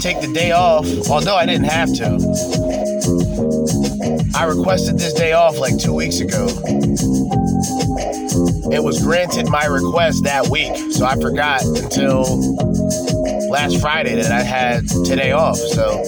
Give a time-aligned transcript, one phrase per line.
[0.00, 2.06] take the day off, although I didn't have to.
[4.34, 6.46] I requested this day off like two weeks ago.
[8.72, 12.24] It was granted my request that week, so I forgot until
[13.50, 15.58] last Friday that I had today off.
[15.58, 16.02] So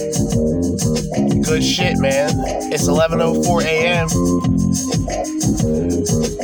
[1.43, 2.31] good shit, man.
[2.71, 4.07] It's 11:04 a.m.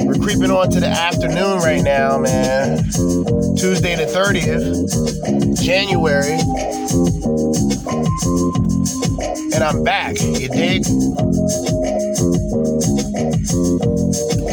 [0.05, 2.83] We're creeping on to the afternoon right now, man.
[3.55, 6.37] Tuesday the 30th, January.
[9.59, 10.85] And I'm back, you dig?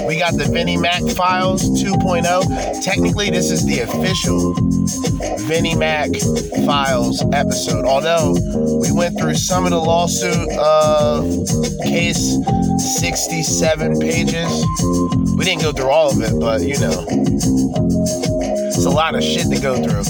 [0.02, 2.82] We got the Vinny Mac Files 2.0.
[2.82, 4.52] Technically, this is the official
[5.46, 6.10] Vinny Mac
[6.66, 7.84] Files episode.
[7.84, 8.32] Although
[8.80, 11.22] we went through some of the lawsuit uh,
[11.84, 12.36] case,
[12.98, 14.66] 67 pages.
[15.38, 17.06] We didn't go through all of it, but you know,
[18.76, 20.00] it's a lot of shit to go through.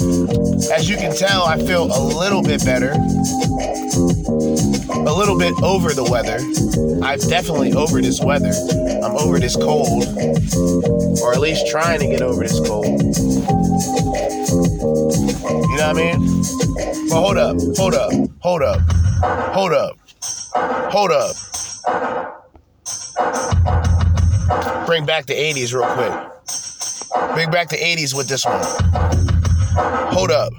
[0.73, 2.97] As you can tell, I feel a little bit better, a
[5.13, 6.37] little bit over the weather.
[7.01, 8.51] I'm definitely over this weather.
[9.01, 10.03] I'm over this cold,
[11.21, 13.01] or at least trying to get over this cold.
[15.67, 16.43] You know what I mean?
[17.09, 18.11] But hold up, hold up,
[18.41, 18.81] hold up,
[19.53, 19.97] hold up,
[20.91, 21.37] hold up.
[24.85, 26.13] Bring back the 80s real quick.
[27.33, 28.61] Bring back the 80s with this one.
[30.11, 30.53] Hold up.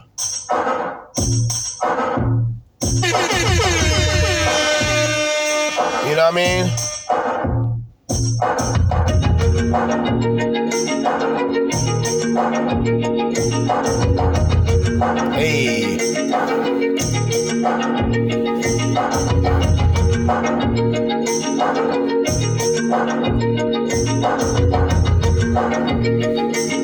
[6.04, 6.66] You know what I mean?
[15.34, 15.98] Hey.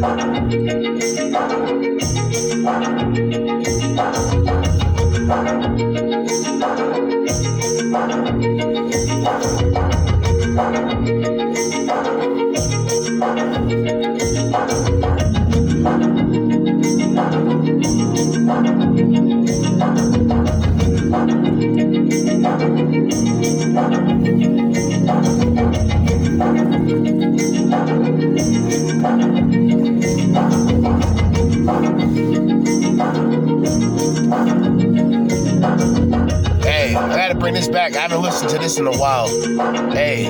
[0.00, 0.40] Hey,
[37.60, 37.94] this back.
[37.94, 39.28] I haven't listened to this in a while.
[39.92, 40.24] Hey.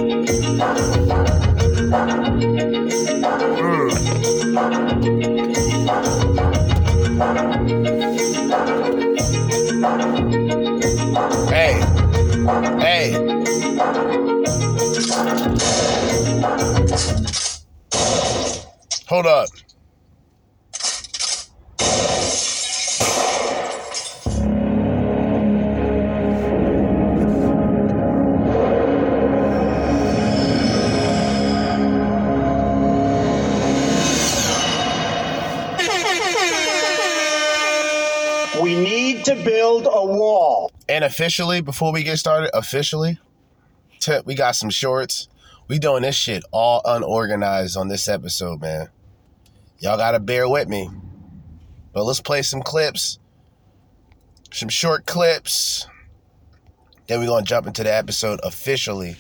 [3.57, 3.91] Mm.
[11.49, 11.75] Hey.
[12.81, 13.13] Hey.
[19.07, 19.49] Hold up.
[41.01, 43.19] And officially, before we get started, officially,
[44.01, 45.31] t- we got some shorts.
[45.67, 48.91] We doing this shit all unorganized on this episode, man.
[49.79, 50.91] Y'all gotta bear with me.
[51.95, 53.19] But let's play some clips,
[54.53, 55.87] some short clips.
[57.07, 59.17] Then we're gonna jump into the episode officially.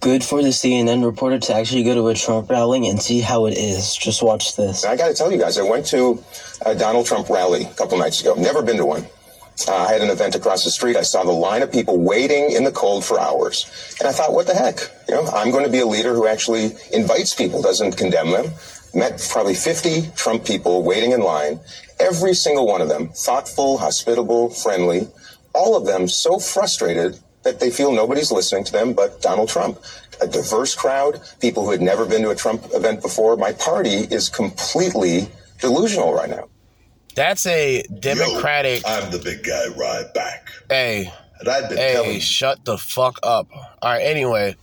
[0.00, 3.46] Good for the CNN reporter to actually go to a Trump rally and see how
[3.46, 3.96] it is.
[3.96, 4.84] Just watch this.
[4.84, 6.22] I got to tell you guys, I went to
[6.66, 8.34] a Donald Trump rally a couple nights ago.
[8.34, 9.06] Never been to one.
[9.66, 10.96] Uh, I had an event across the street.
[10.96, 13.96] I saw the line of people waiting in the cold for hours.
[13.98, 14.78] And I thought, what the heck?
[15.08, 18.52] You know, I'm going to be a leader who actually invites people, doesn't condemn them.
[18.94, 21.60] Met probably 50 Trump people waiting in line.
[21.98, 25.08] Every single one of them, thoughtful, hospitable, friendly.
[25.54, 29.78] All of them so frustrated that they feel nobody's listening to them but Donald Trump.
[30.20, 33.36] A diverse crowd, people who had never been to a Trump event before.
[33.36, 35.28] My party is completely
[35.60, 36.48] delusional right now.
[37.18, 38.86] That's a Democratic.
[38.86, 40.50] Yo, I'm the big guy right back.
[40.70, 43.48] Hey, And I've been hey, telling shut the fuck up.
[43.52, 44.54] All right, anyway,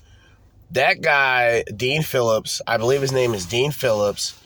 [0.72, 4.40] that guy, Dean Phillips, I believe his name is Dean Phillips,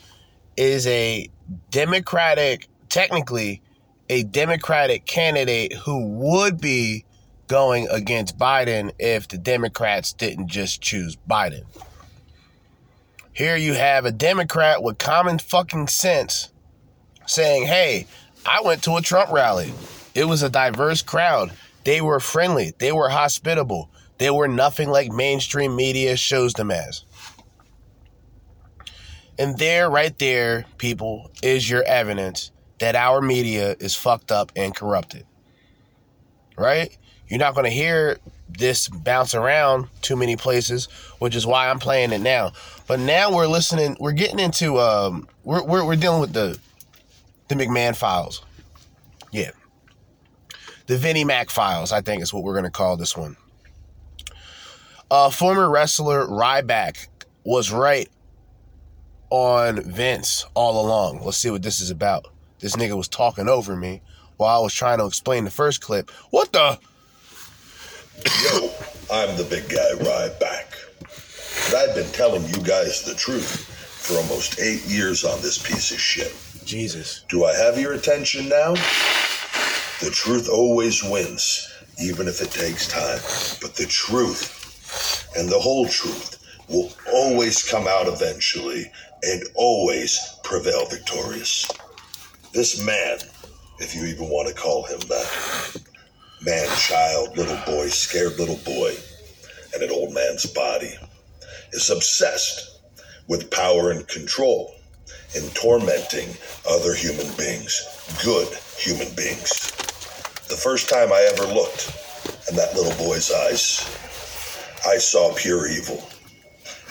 [0.56, 1.30] is a
[1.70, 3.62] Democratic, technically,
[4.08, 7.04] a Democratic candidate who would be
[7.46, 11.62] going against Biden if the Democrats didn't just choose Biden.
[13.32, 16.49] Here you have a Democrat with common fucking sense
[17.26, 18.06] saying, hey,
[18.46, 19.72] I went to a Trump rally.
[20.14, 21.52] It was a diverse crowd.
[21.84, 22.74] They were friendly.
[22.78, 23.90] They were hospitable.
[24.18, 27.04] They were nothing like mainstream media shows them as.
[29.38, 32.50] And there, right there, people, is your evidence
[32.80, 35.24] that our media is fucked up and corrupted.
[36.58, 36.96] Right?
[37.28, 38.18] You're not going to hear
[38.48, 40.86] this bounce around too many places,
[41.20, 42.52] which is why I'm playing it now.
[42.86, 46.58] But now we're listening, we're getting into, um, we're, we're, we're dealing with the,
[47.50, 48.42] the McMahon files.
[49.32, 49.50] Yeah.
[50.86, 53.36] The Vinny Mac files, I think is what we're going to call this one.
[55.10, 57.08] Uh, former wrestler Ryback
[57.44, 58.08] was right
[59.30, 61.22] on Vince all along.
[61.24, 62.26] Let's see what this is about.
[62.60, 64.02] This nigga was talking over me
[64.36, 66.10] while I was trying to explain the first clip.
[66.30, 66.78] What the?
[68.44, 68.70] yo,
[69.12, 71.66] I'm the big guy Ryback.
[71.66, 73.66] And I've been telling you guys the truth
[74.06, 76.34] for almost eight years on this piece of shit.
[76.64, 77.24] Jesus.
[77.28, 78.74] Do I have your attention now?
[80.00, 81.68] The truth always wins,
[82.00, 83.20] even if it takes time.
[83.60, 88.90] But the truth and the whole truth will always come out eventually
[89.22, 91.70] and always prevail victorious.
[92.52, 93.18] This man,
[93.78, 95.82] if you even want to call him that,
[96.42, 98.94] man, child, little boy, scared little boy,
[99.74, 100.94] and an old man's body,
[101.72, 102.80] is obsessed
[103.28, 104.74] with power and control
[105.34, 106.28] and tormenting
[106.68, 107.80] other human beings,
[108.24, 109.70] good human beings.
[110.48, 111.90] The first time I ever looked
[112.50, 113.86] in that little boy's eyes,
[114.86, 116.08] I saw pure evil.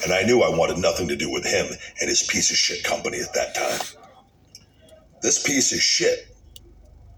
[0.03, 1.67] And I knew I wanted nothing to do with him
[1.99, 3.81] and his piece of shit company at that time.
[5.21, 6.33] This piece of shit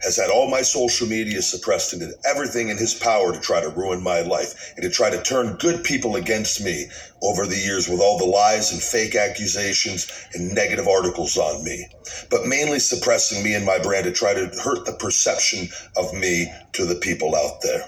[0.03, 3.61] has had all my social media suppressed and did everything in his power to try
[3.61, 6.87] to ruin my life and to try to turn good people against me
[7.21, 11.87] over the years with all the lies and fake accusations and negative articles on me.
[12.29, 16.51] But mainly suppressing me and my brand to try to hurt the perception of me
[16.73, 17.87] to the people out there.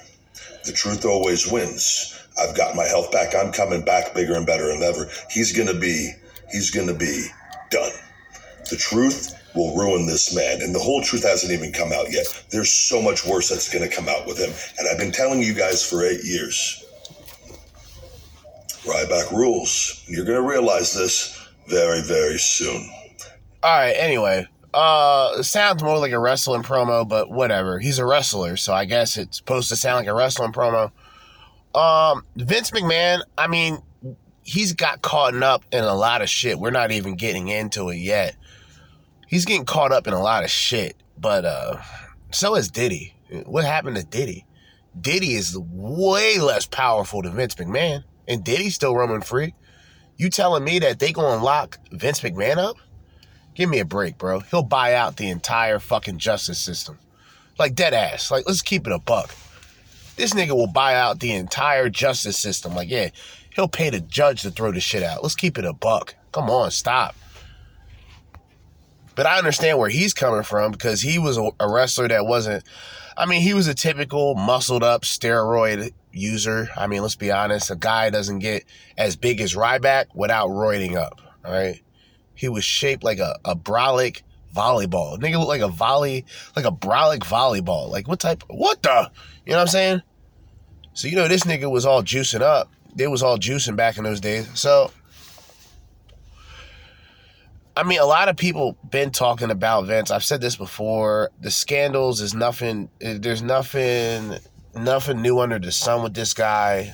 [0.66, 2.20] The truth always wins.
[2.40, 3.36] I've got my health back.
[3.36, 5.10] I'm coming back bigger and better than ever.
[5.30, 6.14] He's gonna be,
[6.52, 7.28] he's gonna be
[7.70, 7.92] done.
[8.70, 12.26] The truth will ruin this man, and the whole truth hasn't even come out yet.
[12.50, 15.54] There's so much worse that's gonna come out with him, and I've been telling you
[15.54, 16.84] guys for eight years.
[18.86, 20.04] Ryback rules.
[20.08, 22.90] You're gonna realize this very, very soon.
[23.62, 23.94] All right.
[23.94, 27.80] Anyway, uh, sounds more like a wrestling promo, but whatever.
[27.80, 30.92] He's a wrestler, so I guess it's supposed to sound like a wrestling promo.
[31.74, 33.22] Um, Vince McMahon.
[33.38, 33.82] I mean,
[34.44, 36.60] he's got caught up in a lot of shit.
[36.60, 38.36] We're not even getting into it yet.
[39.28, 41.82] He's getting caught up in a lot of shit, but uh,
[42.32, 43.16] so is Diddy.
[43.46, 44.46] What happened to Diddy?
[45.00, 49.56] Diddy is way less powerful than Vince McMahon, and Diddy's still roaming free.
[50.18, 52.78] You telling me that they gonna lock Vince McMahon up?
[53.56, 54.40] Give me a break, bro.
[54.40, 57.00] He'll buy out the entire fucking justice system.
[57.58, 58.32] Like dead ass.
[58.32, 59.34] Like, let's keep it a buck.
[60.16, 62.76] This nigga will buy out the entire justice system.
[62.76, 63.10] Like, yeah,
[63.56, 65.24] he'll pay the judge to throw the shit out.
[65.24, 66.16] Let's keep it a buck.
[66.32, 67.16] Come on, stop.
[69.16, 72.64] But I understand where he's coming from because he was a, wrestler that wasn't.
[73.16, 76.70] I mean, he was a typical muscled up steroid user.
[76.76, 77.70] I mean, let's be honest.
[77.70, 78.66] A guy doesn't get
[78.98, 81.22] as big as Ryback without roiding up.
[81.44, 81.82] Right.
[82.36, 84.22] He was shaped like a, a brolic
[84.56, 85.20] volleyball.
[85.20, 87.90] Nigga looked like a volley, like a brolic volleyball.
[87.90, 88.44] Like what type?
[88.48, 89.12] What the?
[89.46, 90.02] You know what I'm saying?
[90.94, 92.72] So you know this nigga was all juicing up.
[92.96, 94.48] they was all juicing back in those days.
[94.54, 94.92] So
[97.76, 100.12] I mean, a lot of people been talking about Vince.
[100.12, 101.32] I've said this before.
[101.42, 102.90] The scandals is nothing.
[103.02, 104.36] Eh, there's nothing,
[104.76, 106.94] nothing new under the sun with this guy.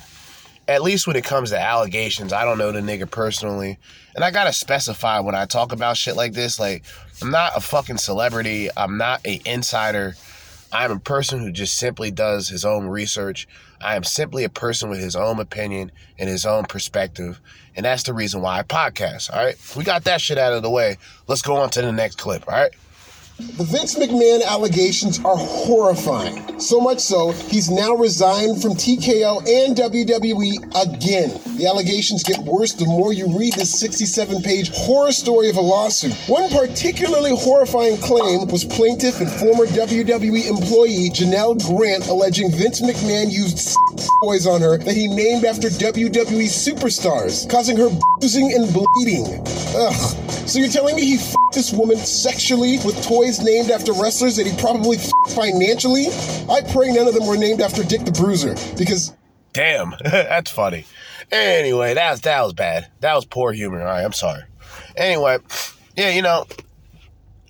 [0.69, 3.77] At least when it comes to allegations, I don't know the nigga personally,
[4.15, 6.59] and I gotta specify when I talk about shit like this.
[6.59, 6.85] Like,
[7.21, 8.69] I'm not a fucking celebrity.
[8.77, 10.15] I'm not a insider.
[10.71, 13.47] I'm a person who just simply does his own research.
[13.81, 17.41] I am simply a person with his own opinion and his own perspective.
[17.79, 19.33] And that's the reason why I podcast.
[19.33, 19.55] All right.
[19.77, 20.97] We got that shit out of the way.
[21.27, 22.45] Let's go on to the next clip.
[22.45, 22.73] All right.
[23.39, 26.59] The Vince McMahon allegations are horrifying.
[26.59, 31.39] So much so, he's now resigned from TKO and WWE again.
[31.55, 35.61] The allegations get worse the more you read this 67 page horror story of a
[35.61, 36.11] lawsuit.
[36.27, 43.31] One particularly horrifying claim was plaintiff and former WWE employee Janelle Grant alleging Vince McMahon
[43.31, 43.73] used
[44.21, 47.87] toys on her that he named after WWE superstars, causing her
[48.19, 49.41] bruising and bleeding.
[49.77, 50.15] Ugh.
[50.49, 54.47] So you're telling me he f***ed this woman sexually with toys named after wrestlers that
[54.47, 54.97] he probably
[55.29, 56.07] financially?
[56.49, 59.13] I pray none of them were named after Dick the Bruiser, because
[59.53, 60.85] Damn, that's funny.
[61.31, 62.87] Anyway, that was, that was bad.
[63.01, 63.79] That was poor humor.
[63.81, 64.43] All right, I'm sorry.
[64.95, 65.37] Anyway,
[65.95, 66.45] yeah, you know,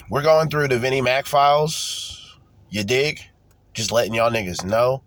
[0.09, 2.37] we're going through the Vinny Mac files.
[2.69, 3.21] You dig?
[3.73, 5.03] Just letting y'all niggas know.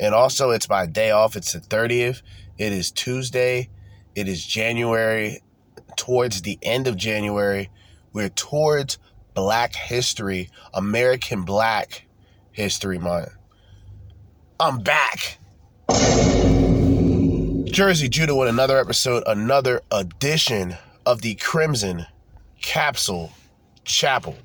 [0.00, 1.36] And also, it's my day off.
[1.36, 2.22] It's the 30th.
[2.56, 3.68] It is Tuesday.
[4.14, 5.42] It is January,
[5.96, 7.70] towards the end of January.
[8.12, 8.98] We're towards
[9.38, 12.08] Black History, American Black
[12.50, 13.28] History Month.
[14.58, 15.38] I'm back.
[17.68, 20.76] Jerzee Judah with another episode, another edition
[21.06, 22.06] of the Crimson
[22.60, 23.30] Capsule
[23.84, 24.36] Chapel.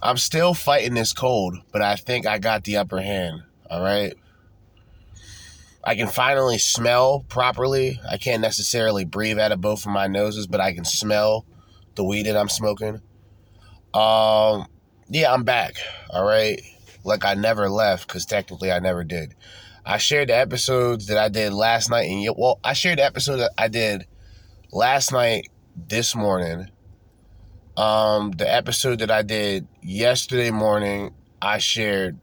[0.00, 3.42] I'm still fighting this cold, but I think I got the upper hand.
[3.70, 4.14] All right.
[5.88, 7.98] I can finally smell properly.
[8.06, 11.46] I can't necessarily breathe out of both of my noses, but I can smell
[11.94, 13.00] the weed that I'm smoking.
[13.94, 14.66] Um,
[15.08, 15.76] yeah, I'm back.
[16.10, 16.60] All right.
[17.04, 19.34] Like I never left because technically I never did.
[19.82, 23.38] I shared the episodes that I did last night, and well, I shared the episode
[23.38, 24.06] that I did
[24.70, 26.68] last night, this morning.
[27.78, 32.18] Um, the episode that I did yesterday morning, I shared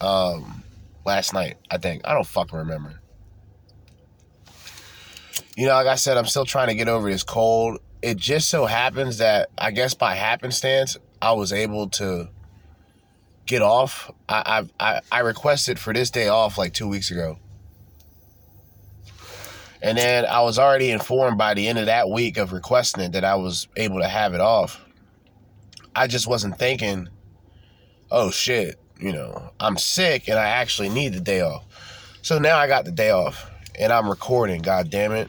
[0.00, 0.61] um
[1.04, 2.02] last night, I think.
[2.04, 3.00] I don't fucking remember.
[5.56, 7.78] You know, like I said, I'm still trying to get over this cold.
[8.00, 12.28] It just so happens that I guess by happenstance, I was able to
[13.46, 14.10] get off.
[14.28, 17.38] I I I requested for this day off like two weeks ago.
[19.82, 23.12] And then I was already informed by the end of that week of requesting it
[23.12, 24.80] that I was able to have it off.
[25.94, 27.08] I just wasn't thinking,
[28.10, 31.64] oh shit, you know, I'm sick and I actually need the day off.
[32.22, 35.28] So now I got the day off and I'm recording, god damn it,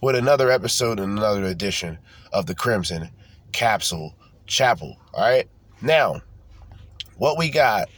[0.00, 1.98] with another episode and another edition
[2.32, 3.10] of the Crimson
[3.52, 4.14] Capsule
[4.46, 4.96] Chapel.
[5.14, 5.48] All right.
[5.82, 6.22] Now,
[7.16, 7.88] what we got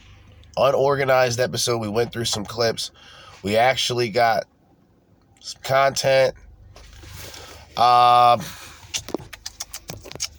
[0.59, 1.77] unorganized episode.
[1.77, 2.91] We went through some clips.
[3.43, 4.45] We actually got
[5.39, 6.35] some content.
[7.77, 8.41] Um,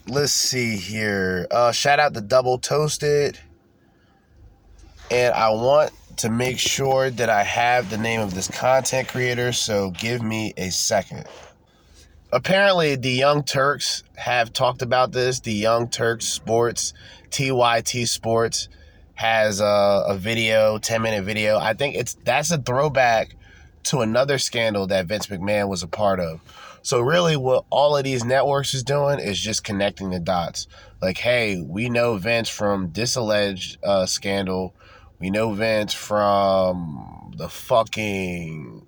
[0.08, 1.46] let's see here.
[1.50, 3.38] Uh, shout out to Double Toasted.
[5.10, 9.52] And I want to make sure that I have the name of this content creator,
[9.52, 11.24] so give me a second.
[12.32, 15.40] Apparently, the Young Turks have talked about this.
[15.40, 16.92] The Young Turks Sports,
[17.30, 18.68] TYT Sports,
[19.14, 21.58] has a, a video, 10 minute video.
[21.58, 23.34] I think it's that's a throwback
[23.84, 26.40] to another scandal that Vince McMahon was a part of.
[26.82, 30.68] So really what all of these networks is doing is just connecting the dots.
[31.02, 34.74] Like, hey, we know Vince from this alleged uh, scandal.
[35.20, 38.86] We know Vince from the fucking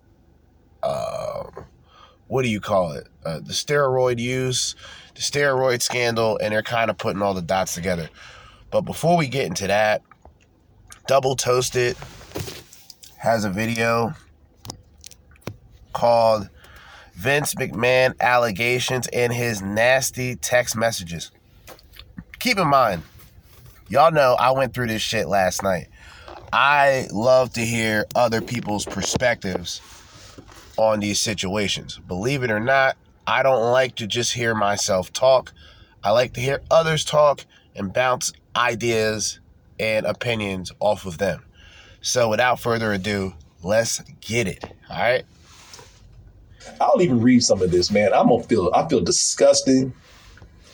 [0.83, 1.45] uh,
[2.27, 3.09] what do you call it?
[3.25, 4.75] Uh, the steroid use,
[5.15, 8.09] the steroid scandal, and they're kind of putting all the dots together.
[8.71, 10.01] But before we get into that,
[11.07, 11.95] Double Toasted
[13.19, 14.15] has a video
[15.93, 16.49] called
[17.15, 21.31] Vince McMahon allegations and his nasty text messages.
[22.39, 23.03] Keep in mind,
[23.91, 25.89] y'all know I went through this shit last night.
[26.53, 29.81] I love to hear other people's perspectives
[30.77, 31.99] on these situations.
[32.07, 35.53] Believe it or not, I don't like to just hear myself talk.
[36.05, 37.45] I like to hear others talk
[37.75, 39.41] and bounce ideas
[39.81, 41.43] and opinions off of them.
[42.03, 43.33] So without further ado,
[43.63, 44.63] let's get it.
[44.91, 45.25] All right.
[46.81, 48.13] I'll even read some of this, man.
[48.13, 49.93] I'm gonna feel I feel disgusting.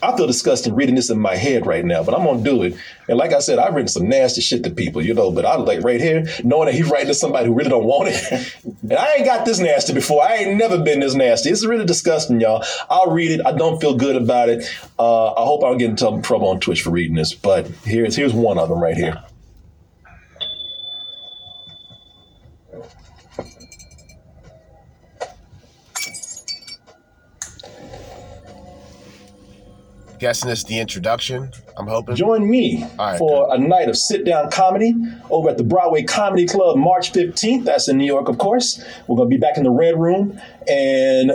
[0.01, 2.75] I feel disgusting reading this in my head right now, but I'm gonna do it.
[3.07, 5.31] And like I said, I've written some nasty shit to people, you know.
[5.31, 8.09] But I like right here, knowing that he's writing to somebody who really don't want
[8.09, 8.55] it.
[8.83, 10.23] and I ain't got this nasty before.
[10.23, 11.49] I ain't never been this nasty.
[11.49, 12.63] It's really disgusting, y'all.
[12.89, 13.41] I'll read it.
[13.45, 14.63] I don't feel good about it.
[14.97, 17.33] Uh, I hope I don't get in trouble on Twitch for reading this.
[17.33, 19.23] But here's here's one of them right here.
[30.19, 31.51] Guessing it's the introduction.
[31.77, 32.15] I'm hoping.
[32.15, 34.93] Join me right, for a night of sit down comedy
[35.29, 37.63] over at the Broadway Comedy Club March 15th.
[37.63, 38.83] That's in New York, of course.
[39.07, 41.31] We're going to be back in the Red Room, and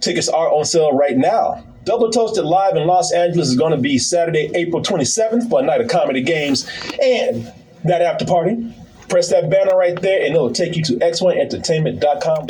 [0.00, 1.64] tickets are on sale right now.
[1.84, 5.62] Double Toasted Live in Los Angeles is going to be Saturday, April 27th for a
[5.62, 6.68] night of comedy games
[7.00, 7.50] and
[7.84, 8.74] that after party.
[9.08, 12.48] Press that banner right there, and it'll take you to x1entertainment.com.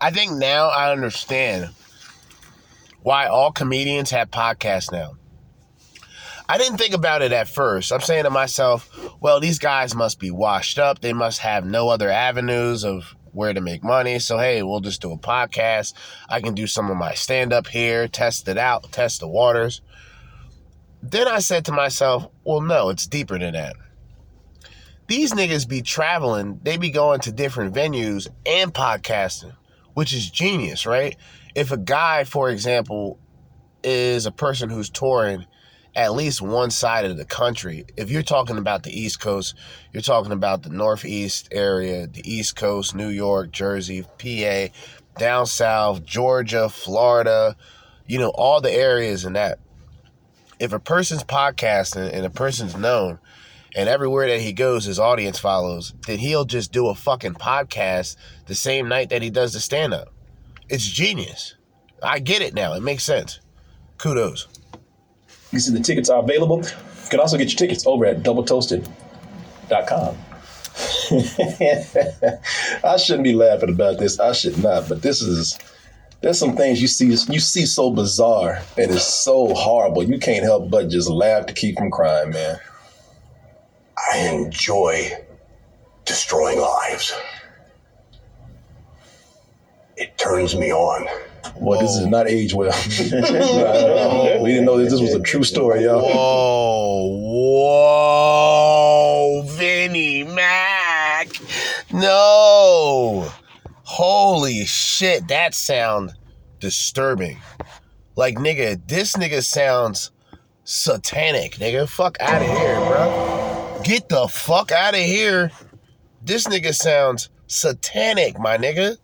[0.00, 1.70] I think now I understand
[3.04, 5.12] why all comedians have podcasts now.
[6.48, 7.92] I didn't think about it at first.
[7.92, 8.88] I'm saying to myself,
[9.20, 11.00] well, these guys must be washed up.
[11.00, 14.18] They must have no other avenues of where to make money.
[14.18, 15.92] So, hey, we'll just do a podcast.
[16.30, 19.82] I can do some of my stand up here, test it out, test the waters.
[21.02, 23.76] Then I said to myself, well, no, it's deeper than that.
[25.08, 29.52] These niggas be traveling, they be going to different venues and podcasting,
[29.92, 31.16] which is genius, right?
[31.54, 33.18] If a guy, for example,
[33.82, 35.46] is a person who's touring
[35.96, 37.84] at least one side of the country.
[37.96, 39.54] If you're talking about the East Coast,
[39.92, 44.74] you're talking about the Northeast area, the East Coast, New York, Jersey, PA,
[45.18, 47.56] down south, Georgia, Florida,
[48.06, 49.60] you know, all the areas in that.
[50.58, 53.18] If a person's podcasting and a person's known,
[53.76, 58.16] and everywhere that he goes, his audience follows, then he'll just do a fucking podcast
[58.46, 60.13] the same night that he does the stand up.
[60.68, 61.54] It's genius.
[62.02, 62.74] I get it now.
[62.74, 63.40] It makes sense.
[63.98, 64.48] Kudos.
[65.52, 66.58] You see the tickets are available.
[66.58, 70.16] You can also get your tickets over at doubletoasted.com.
[72.84, 74.18] I shouldn't be laughing about this.
[74.18, 75.56] I should not, but this is
[76.20, 80.02] there's some things you see you see so bizarre and it's so horrible.
[80.02, 82.58] You can't help but just laugh to keep from crying, man.
[84.12, 85.12] I enjoy
[86.04, 87.14] destroying lives.
[89.96, 91.06] It turns me on.
[91.56, 92.72] Well, this is not age well.
[92.88, 96.02] we didn't know that this was a true story, y'all.
[96.02, 97.06] Whoa,
[99.38, 101.28] whoa, Vinny Mac.
[101.92, 103.30] No.
[103.84, 106.14] Holy shit, that sound
[106.58, 107.38] disturbing.
[108.16, 110.10] Like, nigga, this nigga sounds
[110.64, 111.88] satanic, nigga.
[111.88, 113.80] Fuck out of here, bro.
[113.84, 115.50] Get the fuck out of here.
[116.22, 118.96] This nigga sounds satanic, my nigga.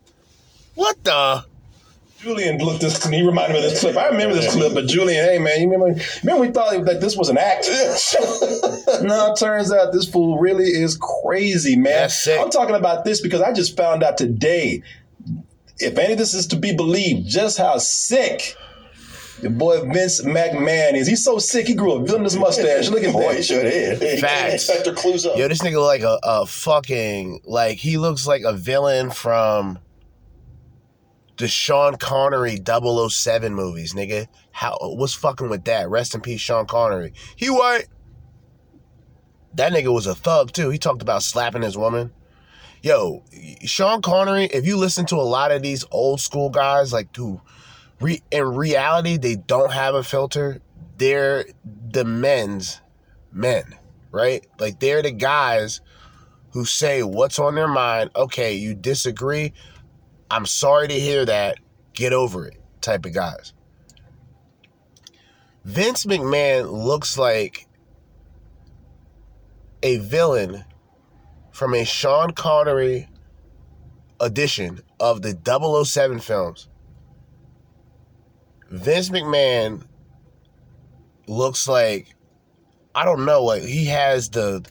[0.74, 1.44] What the?
[2.18, 3.02] Julian looked this.
[3.06, 3.96] He reminded me of this clip.
[3.96, 5.98] I remember this clip, but Julian, hey man, you remember?
[6.22, 7.66] Remember we thought that this was an act.
[9.02, 12.10] no, it turns out this fool really is crazy, man.
[12.38, 14.82] I'm talking about this because I just found out today.
[15.78, 18.54] If any of this is to be believed, just how sick
[19.42, 21.06] your boy Vince McMahon is.
[21.06, 21.66] He's so sick.
[21.66, 22.90] He grew a villainous mustache.
[22.90, 23.36] Look at Boy, that.
[23.36, 23.98] he sure did.
[24.20, 24.68] Facts.
[24.68, 25.36] Inspector Clouseau.
[25.36, 29.78] Yo, this nigga look like a, a fucking like he looks like a villain from
[31.40, 34.28] the Sean Connery 007 movies, nigga.
[34.52, 35.88] How what's fucking with that?
[35.88, 37.12] Rest in peace, Sean Connery.
[37.34, 37.86] He white.
[39.54, 40.70] That nigga was a thug too.
[40.70, 42.12] He talked about slapping his woman.
[42.82, 43.24] Yo,
[43.64, 47.40] Sean Connery, if you listen to a lot of these old school guys, like who
[48.00, 50.60] re- in reality they don't have a filter,
[50.96, 52.80] they're the men's
[53.32, 53.64] men,
[54.10, 54.46] right?
[54.58, 55.80] Like they're the guys
[56.52, 58.10] who say what's on their mind.
[58.14, 59.52] Okay, you disagree.
[60.30, 61.58] I'm sorry to hear that.
[61.92, 63.52] Get over it, type of guys.
[65.64, 67.66] Vince McMahon looks like
[69.82, 70.64] a villain
[71.52, 73.08] from a Sean Connery
[74.20, 75.36] edition of the
[75.84, 76.68] 007 films.
[78.70, 79.82] Vince McMahon
[81.26, 82.14] looks like
[82.94, 84.64] I don't know, like he has the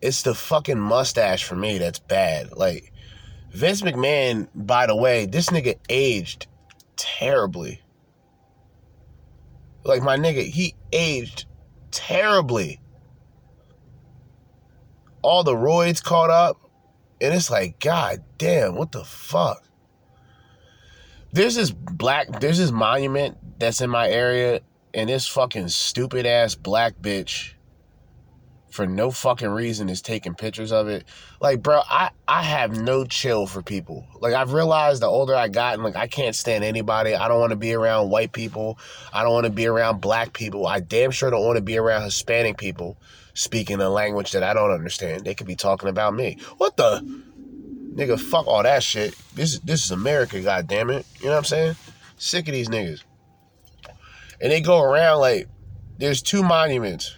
[0.00, 2.52] it's the fucking mustache for me that's bad.
[2.52, 2.92] Like
[3.54, 6.48] Vince McMahon, by the way, this nigga aged
[6.96, 7.80] terribly.
[9.84, 11.46] Like my nigga, he aged
[11.92, 12.80] terribly.
[15.22, 16.68] All the roids caught up,
[17.20, 19.62] and it's like, god damn, what the fuck?
[21.32, 24.62] There's this black, there's this monument that's in my area,
[24.92, 27.53] and this fucking stupid ass black bitch
[28.74, 31.04] for no fucking reason is taking pictures of it.
[31.40, 34.04] Like, bro, I I have no chill for people.
[34.20, 37.14] Like, I've realized the older I got, and like I can't stand anybody.
[37.14, 38.76] I don't want to be around white people.
[39.12, 40.66] I don't want to be around black people.
[40.66, 42.96] I damn sure don't want to be around Hispanic people
[43.32, 45.24] speaking a language that I don't understand.
[45.24, 46.38] They could be talking about me.
[46.56, 47.00] What the
[47.94, 48.18] nigga?
[48.18, 49.14] Fuck all that shit.
[49.36, 51.06] This this is America, god damn it.
[51.20, 51.76] You know what I'm saying?
[52.16, 53.04] Sick of these niggas.
[54.40, 55.46] And they go around like
[55.98, 57.14] there's two monuments.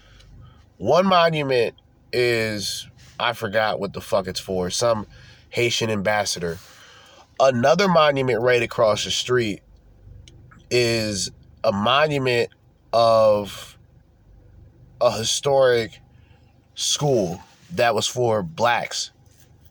[0.79, 1.75] One monument
[2.12, 2.87] is
[3.19, 4.71] I forgot what the fuck it's for.
[4.71, 5.07] Some
[5.51, 6.59] Haitian ambassador.
[7.41, 9.62] Another monument right across the street
[10.71, 11.31] is
[11.65, 12.51] a monument
[12.93, 13.77] of
[15.01, 16.01] a historic
[16.75, 19.11] school that was for blacks.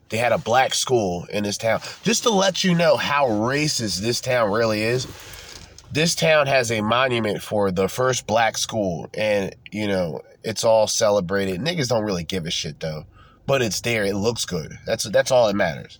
[0.10, 1.82] They had a black school in this town.
[2.04, 5.08] Just to let you know how racist this town really is.
[5.92, 10.88] This town has a monument for the first black school, and you know it's all
[10.88, 11.62] celebrated.
[11.62, 13.06] Niggas don't really give a shit though,
[13.46, 14.04] but it's there.
[14.04, 14.78] It looks good.
[14.86, 16.00] That's that's all that matters.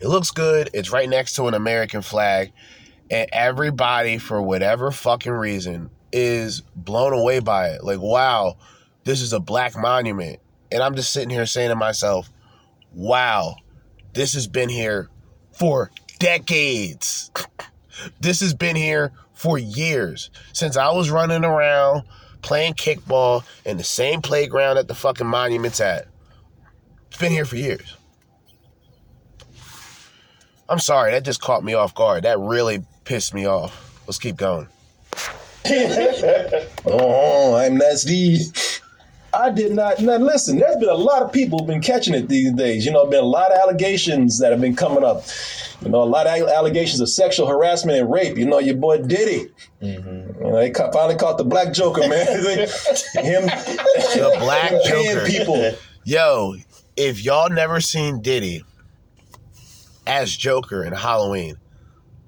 [0.00, 0.70] It looks good.
[0.72, 2.52] It's right next to an American flag,
[3.10, 7.82] and everybody, for whatever fucking reason, is blown away by it.
[7.82, 8.56] Like, wow,
[9.04, 10.38] this is a black monument,
[10.70, 12.30] and I'm just sitting here saying to myself,
[12.94, 13.56] wow,
[14.14, 15.08] this has been here
[15.52, 17.30] for decades.
[18.20, 20.30] This has been here for years.
[20.52, 22.02] Since I was running around
[22.42, 26.06] playing kickball in the same playground that the fucking monument's at.
[27.08, 27.96] It's been here for years.
[30.68, 32.24] I'm sorry, that just caught me off guard.
[32.24, 34.02] That really pissed me off.
[34.06, 34.68] Let's keep going.
[36.84, 38.38] oh, I'm nasty.
[39.38, 40.00] I did not.
[40.00, 42.84] Now listen, there's been a lot of people been catching it these days.
[42.84, 45.22] You know, been a lot of allegations that have been coming up.
[45.80, 48.36] You know, a lot of allegations of sexual harassment and rape.
[48.36, 49.48] You know, your boy Diddy.
[49.80, 50.42] Mm-hmm.
[50.44, 52.26] You know, they ca- finally caught the black Joker, man.
[53.14, 55.24] Him, the black Joker.
[55.24, 55.72] people.
[56.04, 56.56] Yo,
[56.96, 58.64] if y'all never seen Diddy
[60.04, 61.56] as Joker in Halloween,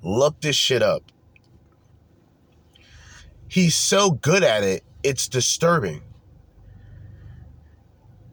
[0.03, 1.03] look this shit up.
[3.49, 6.03] He's so good at it, it's disturbing.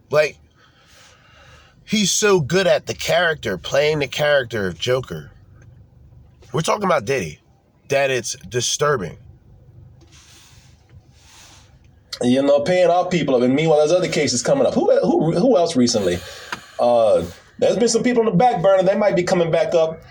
[0.10, 0.38] Like,
[1.86, 5.32] he's so good at the character, playing the character of Joker.
[6.54, 7.40] We're talking about Diddy,
[7.90, 9.18] that it's disturbing.
[12.22, 13.36] You know, paying off people.
[13.36, 14.74] Up, and meanwhile, there's other cases coming up.
[14.74, 16.18] Who who who else recently?
[16.80, 17.24] Uh,
[17.60, 18.82] there's been some people on the back burner.
[18.82, 20.02] They might be coming back up.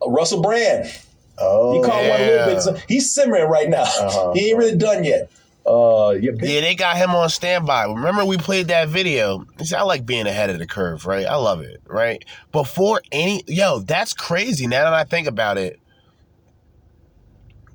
[0.00, 0.92] Uh, Russell Brand.
[1.38, 2.10] Oh, he caught yeah.
[2.10, 2.84] one a little bit.
[2.88, 3.82] He's simmering right now.
[3.82, 4.32] Uh-huh.
[4.34, 5.30] He ain't really done yet.
[5.64, 7.84] Uh, yeah, they got him on standby.
[7.84, 9.46] Remember, we played that video.
[9.62, 11.24] See, I like being ahead of the curve, right?
[11.24, 12.24] I love it, right?
[12.50, 14.66] Before any, yo, that's crazy.
[14.66, 15.78] Now that I think about it,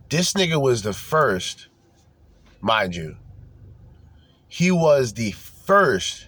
[0.10, 1.69] this nigga was the first,
[2.60, 3.15] mind you.
[4.50, 6.28] He was the first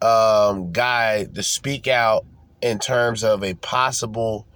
[0.00, 2.24] um, guy to speak out
[2.62, 4.46] in terms of a possible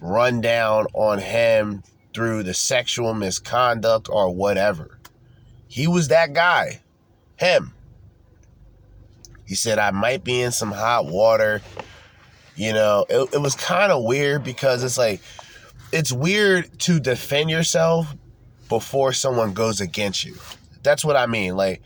[0.00, 1.82] rundown on him
[2.14, 4.98] through the sexual misconduct or whatever.
[5.68, 6.80] He was that guy.
[7.36, 7.72] Him.
[9.44, 11.60] He said, I might be in some hot water.
[12.56, 15.20] You know, it, it was kind of weird because it's like,
[15.92, 18.14] it's weird to defend yourself
[18.68, 20.36] before someone goes against you.
[20.82, 21.56] That's what I mean.
[21.56, 21.82] Like,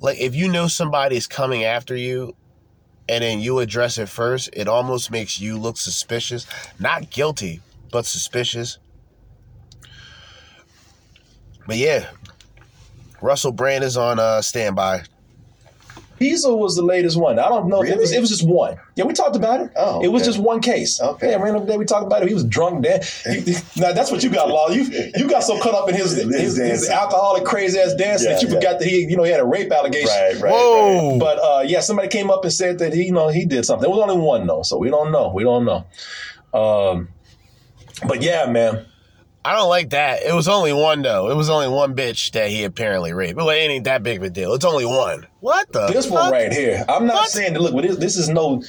[0.00, 2.34] like if you know somebody's coming after you
[3.08, 6.46] and then you address it first, it almost makes you look suspicious.
[6.78, 8.78] Not guilty, but suspicious.
[11.70, 12.08] But yeah,
[13.22, 15.04] Russell Brand is on uh, standby.
[16.18, 17.38] Diesel was the latest one.
[17.38, 17.84] I don't know.
[17.84, 18.76] If it was it was just one.
[18.96, 19.70] Yeah, we talked about it.
[19.76, 21.00] Oh, it was just one case.
[21.00, 21.30] Okay.
[21.30, 22.28] Yeah, random day we talked about it.
[22.28, 22.84] He was drunk.
[22.84, 24.70] You- now that's what you got, Law.
[24.70, 24.82] You
[25.14, 28.48] you got so caught up in his his, his alcoholic crazy ass dancing that you
[28.48, 28.54] yeah.
[28.54, 30.08] forgot that he you know he had a rape allegation.
[30.08, 30.52] Right, right.
[30.52, 31.20] Whoa!
[31.20, 33.82] But uh, yeah, somebody came up and said that he you know he did something.
[33.82, 35.30] There was only one though, so we don't know.
[35.32, 35.86] We don't know.
[36.52, 37.10] Um,
[38.08, 38.86] but yeah, man.
[39.44, 40.22] I don't like that.
[40.22, 41.30] It was only one though.
[41.30, 43.36] It was only one bitch that he apparently raped.
[43.38, 44.52] But it ain't that big of a deal.
[44.52, 45.26] It's only one.
[45.40, 45.86] What the?
[45.86, 46.84] This one right here.
[46.88, 47.30] I'm not What?
[47.30, 47.60] saying that.
[47.62, 48.62] Look, this, this is no.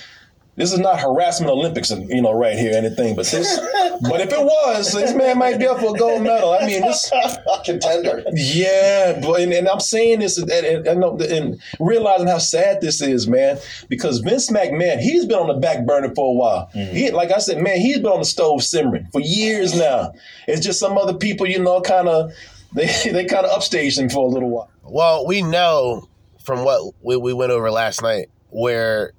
[0.58, 3.16] This is not harassment Olympics, you know, right here, anything.
[3.16, 3.58] But this,
[4.02, 6.52] but if it was, this man might be up for a gold medal.
[6.52, 7.10] I mean, this,
[7.66, 8.24] Contender.
[8.34, 13.02] yeah, but and, and I'm saying this and, and, and, and realizing how sad this
[13.02, 16.70] is, man, because Vince McMahon, he's been on the back burner for a while.
[16.76, 16.96] Mm-hmm.
[16.96, 20.12] He, like I said, man, he's been on the stove simmering for years now.
[20.48, 22.34] It's just some other people, you know, kind of
[22.74, 24.70] they they kind of upstaged him for a little while.
[24.84, 26.08] Well, we know
[26.44, 29.14] from what we, we went over last night where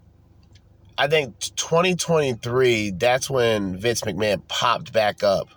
[0.98, 5.48] I think 2023, that's when Vince McMahon popped back up.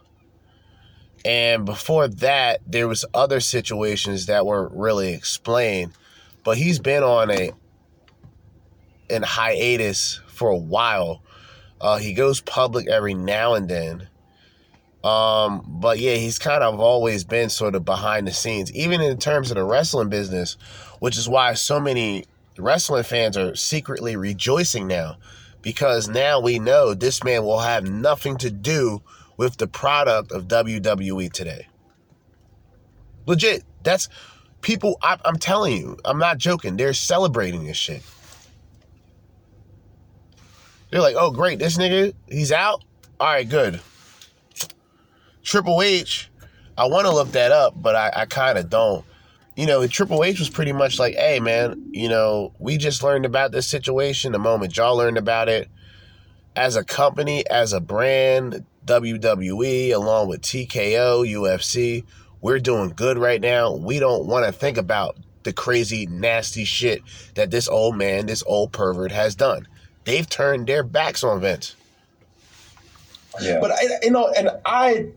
[1.26, 5.94] And before that, there was other situations that weren't really explained.
[6.44, 7.52] but he's been on a
[9.10, 11.22] in hiatus for a while.
[11.82, 14.08] Uh, he goes public every now and then.
[15.04, 19.18] Um, but yeah, he's kind of always been sort of behind the scenes, even in
[19.18, 20.58] terms of the wrestling business,
[21.00, 22.26] which is why so many
[22.58, 25.18] wrestling fans are secretly rejoicing now
[25.62, 29.02] because now we know this man will have nothing to do
[29.38, 31.68] with the product of WWE today.
[33.26, 33.64] Legit.
[33.84, 34.10] That's
[34.62, 36.78] people, I, I'm telling you, I'm not joking.
[36.78, 38.02] They're celebrating this shit.
[40.92, 42.84] They're like, oh, great, this nigga, he's out?
[43.20, 43.82] All right, good.
[45.44, 46.30] Triple H,
[46.78, 49.06] I want to look that up, but I, I kind of don't.
[49.56, 53.26] You know, Triple H was pretty much like, hey, man, you know, we just learned
[53.26, 55.70] about this situation the moment y'all learned about it.
[56.58, 62.04] As a company, as a brand, WWE, along with TKO, UFC,
[62.42, 63.76] we're doing good right now.
[63.76, 67.02] We don't want to think about the crazy, nasty shit
[67.36, 69.68] that this old man, this old pervert has done.
[70.04, 71.76] They've turned their backs on Vince.
[73.42, 73.60] Yeah.
[73.60, 75.08] But I, you know, and I,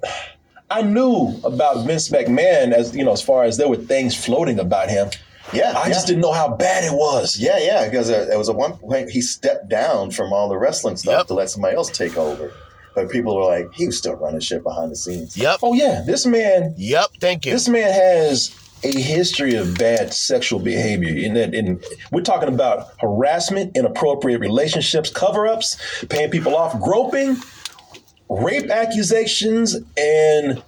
[0.71, 4.59] I knew about Vince McMahon as you know, as far as there were things floating
[4.59, 5.09] about him.
[5.53, 5.95] Yeah, I yeah.
[5.95, 7.39] just didn't know how bad it was.
[7.39, 10.59] Yeah, yeah, because uh, it was at one point he stepped down from all the
[10.59, 11.27] wrestling stuff Yep.
[11.29, 12.53] to let somebody else take over.
[12.95, 15.37] But people were like, he was still running shit behind the scenes.
[15.39, 15.61] Yep.
[15.63, 17.07] Oh yeah, this man, Yep.
[17.21, 17.53] Thank you.
[17.53, 18.55] this man has
[18.85, 21.27] a history of bad sexual behavior.
[21.27, 25.79] And, that- and we're talking about harassment, inappropriate relationships, cover-ups,
[26.11, 27.37] paying people off, groping,
[28.29, 30.63] rape accusations, and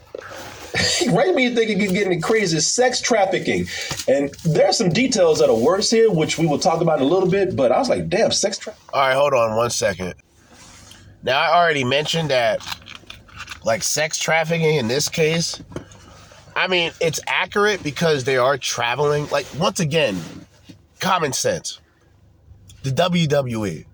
[1.12, 3.66] right me thinking you're getting crazy sex trafficking.
[4.08, 7.08] And there's some details that are worse here, which we will talk about in a
[7.08, 7.56] little bit.
[7.56, 8.90] But I was like, damn, sex trafficking.
[8.92, 10.14] All right, hold on one second.
[11.22, 12.60] Now, I already mentioned that,
[13.64, 15.62] like, sex trafficking in this case,
[16.56, 19.28] I mean, it's accurate because they are traveling.
[19.28, 20.18] Like, once again,
[20.98, 21.80] common sense.
[22.82, 23.84] The WWE,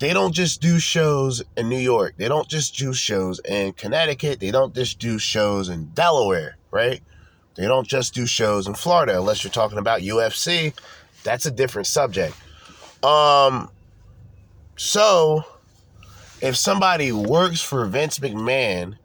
[0.00, 2.14] they don't just do shows in New York.
[2.16, 4.40] They don't just do shows in Connecticut.
[4.40, 7.02] They don't just do shows in Delaware, right?
[7.54, 10.72] They don't just do shows in Florida, unless you're talking about UFC.
[11.22, 12.34] That's a different subject.
[13.04, 13.70] Um,
[14.76, 15.44] so
[16.40, 18.96] if somebody works for Vince McMahon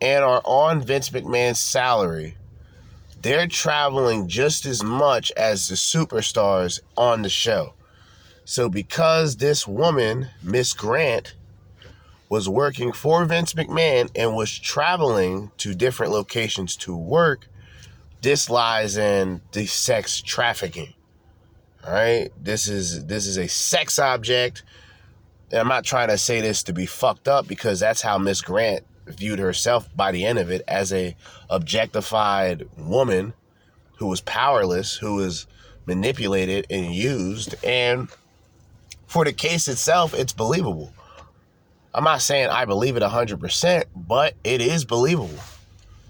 [0.00, 2.36] and are on Vince McMahon's salary,
[3.22, 7.74] they're traveling just as much as the superstars on the show.
[8.48, 11.34] So because this woman, Miss Grant,
[12.30, 17.46] was working for Vince McMahon and was traveling to different locations to work,
[18.22, 20.94] this lies in the sex trafficking.
[21.86, 22.30] All right?
[22.42, 24.62] This is this is a sex object.
[25.50, 28.40] And I'm not trying to say this to be fucked up because that's how Miss
[28.40, 31.14] Grant viewed herself by the end of it as a
[31.50, 33.34] objectified woman
[33.98, 35.46] who was powerless, who was
[35.84, 37.54] manipulated and used.
[37.62, 38.08] And
[39.08, 40.92] for the case itself, it's believable.
[41.94, 45.40] I'm not saying I believe it 100%, but it is believable.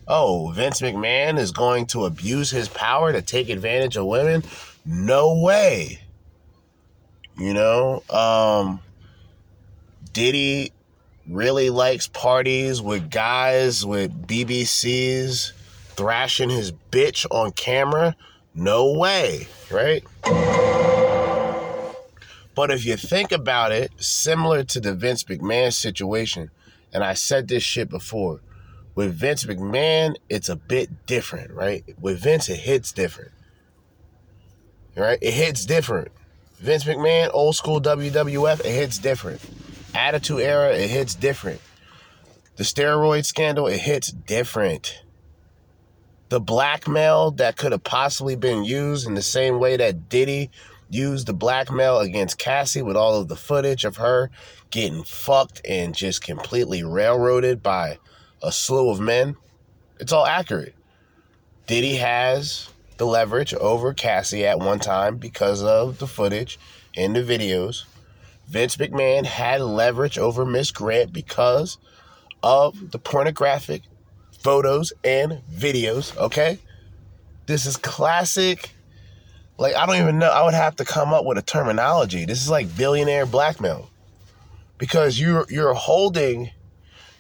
[0.07, 4.43] Oh, Vince McMahon is going to abuse his power to take advantage of women?
[4.85, 6.01] No way.
[7.39, 8.81] You know, um,
[10.13, 10.73] Diddy
[11.29, 15.53] really likes parties with guys with BBCs
[15.91, 18.17] thrashing his bitch on camera?
[18.55, 20.03] No way, right?
[22.59, 26.51] But if you think about it, similar to the Vince McMahon situation,
[26.93, 28.41] and I said this shit before,
[28.97, 31.85] with Vince McMahon, it's a bit different, right?
[32.01, 33.31] With Vince, it hits different,
[34.97, 35.21] right?
[35.23, 36.09] It hits different.
[36.57, 39.41] Vince McMahon, old school WWF, it hits different.
[39.95, 41.61] Attitude Era, it hits different.
[42.57, 45.05] The steroid scandal, it hits different.
[46.29, 50.51] The blackmail that could have possibly been used in the same way that Diddy
[50.91, 54.31] used the blackmail against Cassie with all of the footage of her
[54.71, 57.99] getting fucked and just completely railroaded by
[58.43, 59.37] a slew of men.
[60.01, 60.75] It's all accurate.
[61.67, 66.59] Diddy has the leverage over Cassie at one time because of the footage
[66.97, 67.85] and the videos.
[68.49, 71.79] Vince McMahon had leverage over Miss Grant because
[72.43, 73.83] of the pornographic
[74.39, 76.59] photos and videos, okay?
[77.47, 78.75] This is classic.
[79.59, 80.31] Like, I don't even know.
[80.31, 82.25] I would have to come up with a terminology.
[82.25, 83.91] This is like billionaire blackmail.
[84.79, 86.51] Because you're you're holding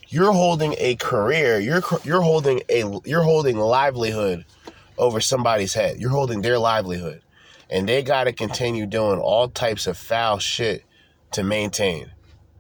[0.09, 4.45] you're holding a career, you're you're holding a you're holding livelihood
[4.97, 5.99] over somebody's head.
[5.99, 7.23] You're holding their livelihood.
[7.69, 10.85] And they got to continue doing all types of foul shit
[11.33, 12.13] to maintain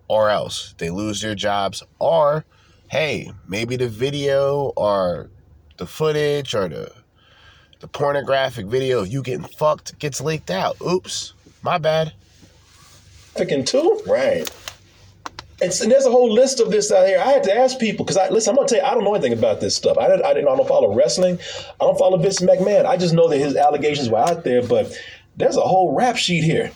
[0.08, 2.44] or else they lose their jobs or
[2.88, 5.30] hey maybe the video or
[5.76, 6.92] the footage or the
[7.80, 10.76] the pornographic video of you getting fucked gets leaked out.
[10.80, 12.12] Oops, my bad.
[13.36, 14.00] Picking two?
[14.06, 14.50] Right.
[15.60, 17.18] And, so there's a whole list of this out here.
[17.18, 18.50] I had to ask people because I listen.
[18.50, 19.98] I'm gonna tell you, I don't know anything about this stuff.
[19.98, 20.24] I didn't.
[20.24, 20.48] I didn't.
[20.48, 21.38] I don't follow wrestling.
[21.80, 22.86] I don't follow Vince McMahon.
[22.86, 24.62] I just know that his allegations were out there.
[24.62, 24.96] But
[25.36, 26.70] there's a whole rap sheet here.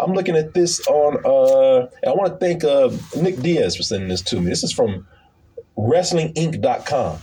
[0.00, 1.18] I'm looking at this on.
[1.24, 4.50] uh and I want to thank uh, Nick Diaz for sending this to me.
[4.50, 5.06] This is from
[5.78, 7.18] WrestlingInc.com.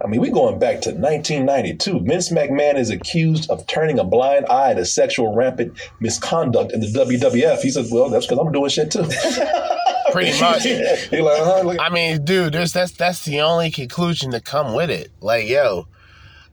[0.00, 2.00] I mean, we're going back to 1992.
[2.04, 6.86] Vince McMahon is accused of turning a blind eye to sexual rampant misconduct in the
[6.86, 7.60] WWF.
[7.62, 9.02] He said, "Well, that's because I'm doing shit too."
[10.12, 10.62] Pretty much.
[10.62, 14.72] He like, uh-huh, like- I mean, dude, there's that's that's the only conclusion to come
[14.74, 15.10] with it.
[15.20, 15.88] Like, yo,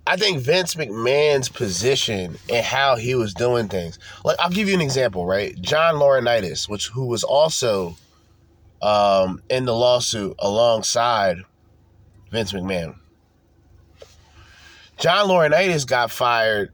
[0.07, 3.99] I think Vince McMahon's position and how he was doing things.
[4.23, 5.55] Like, I'll give you an example, right?
[5.61, 7.95] John Laurinaitis, which who was also
[8.81, 11.37] um, in the lawsuit alongside
[12.31, 12.95] Vince McMahon.
[15.05, 16.71] John Laurinaitis got fired,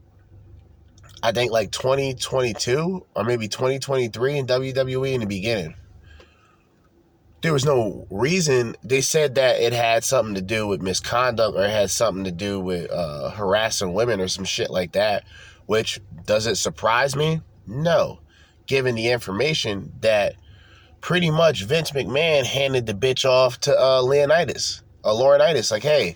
[1.22, 5.76] I think, like 2022 or maybe 2023 in WWE in the beginning
[7.42, 8.76] there was no reason.
[8.84, 12.32] They said that it had something to do with misconduct or it had something to
[12.32, 15.24] do with uh, harassing women or some shit like that.
[15.66, 17.42] Which does it surprise me?
[17.68, 18.20] No,
[18.68, 20.36] given the information that
[21.02, 25.72] pretty much Vince McMahon handed the bitch off to uh, Leonidas, uh, Laurinaitis.
[25.72, 26.16] Like, hey,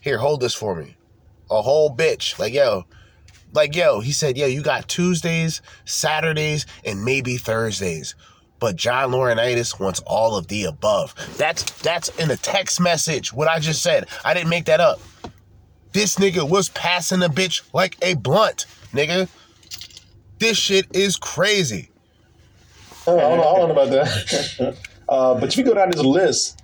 [0.00, 0.96] here, hold this for me.
[1.50, 2.38] A whole bitch.
[2.38, 2.84] Like, yo,
[3.52, 8.14] like, yo, he said, yo, you got Tuesdays, Saturdays, and maybe Thursdays
[8.60, 11.14] but John Laurinaitis wants all of the above.
[11.36, 13.32] That's that's in a text message.
[13.32, 14.06] What I just said.
[14.24, 15.00] I didn't make that up.
[15.92, 19.28] This nigga was passing a bitch like a blunt, nigga.
[20.38, 21.90] This shit is crazy.
[23.06, 24.76] I don't know, about that.
[25.08, 26.59] uh, but if you go down this list,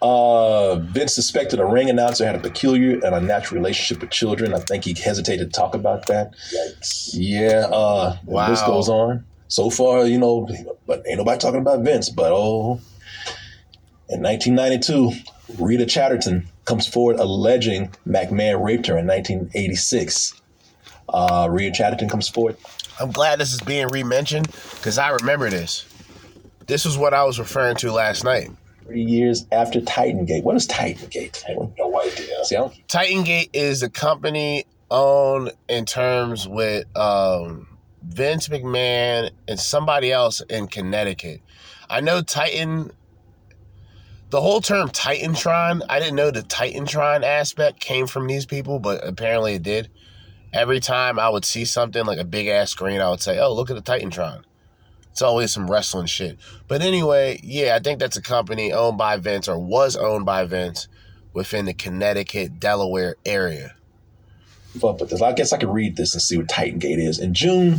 [0.00, 4.54] uh, Vince suspected a ring announcer had a peculiar and unnatural relationship with children.
[4.54, 6.32] I think he hesitated to talk about that.
[6.54, 7.10] Yikes.
[7.14, 8.66] Yeah, uh, Wow.
[8.66, 9.24] goes on.
[9.48, 10.46] So far, you know,
[10.86, 12.10] but ain't nobody talking about Vince.
[12.10, 12.80] But oh,
[14.08, 15.12] in 1992,
[15.58, 20.34] Rita Chatterton comes forward alleging McMahon raped her in 1986.
[21.08, 22.56] Uh, Rita Chatterton comes forward.
[23.00, 25.86] I'm glad this is being re-mentioned because I remember this.
[26.66, 28.50] This was what I was referring to last night.
[28.88, 30.42] Three years after Titan Gate.
[30.42, 31.44] What is Titan Gate?
[31.46, 32.42] I have no idea.
[32.44, 37.68] See, I don't, Titan Gate is a company owned in terms with um,
[38.02, 41.42] Vince McMahon and somebody else in Connecticut.
[41.90, 42.90] I know Titan.
[44.30, 49.06] The whole term Titantron, I didn't know the Titantron aspect came from these people, but
[49.06, 49.90] apparently it did.
[50.54, 53.52] Every time I would see something like a big ass screen, I would say, "Oh,
[53.52, 54.44] look at the Titantron."
[55.18, 56.38] It's always some wrestling shit.
[56.68, 60.44] But anyway, yeah, I think that's a company owned by Vince or was owned by
[60.44, 60.86] Vince
[61.32, 63.74] within the Connecticut, Delaware area.
[64.78, 65.20] fuck with this.
[65.20, 67.18] I guess I could read this and see what Titan Gate is.
[67.18, 67.78] In June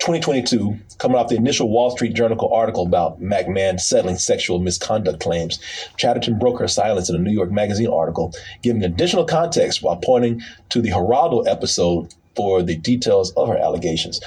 [0.00, 5.58] 2022, coming off the initial Wall Street Journal article about McMahon settling sexual misconduct claims,
[5.96, 10.42] Chatterton broke her silence in a New York Magazine article, giving additional context while pointing
[10.68, 14.20] to the Geraldo episode for the details of her allegations.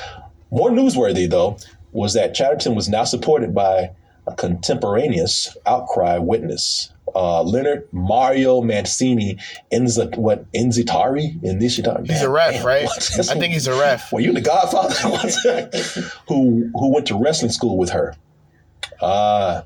[0.50, 1.60] More newsworthy, though,
[1.92, 3.92] was that Chatterton was now supported by
[4.28, 9.38] a contemporaneous outcry witness, uh, Leonard Mario Mancini
[9.72, 12.08] Enza, what Enzitari Inishitari.
[12.08, 12.88] He's a ref, right?
[12.88, 14.12] I think he's a ref.
[14.12, 14.94] Well, you the Godfather,
[16.28, 18.16] who who went to wrestling school with her.
[19.02, 19.64] Uh,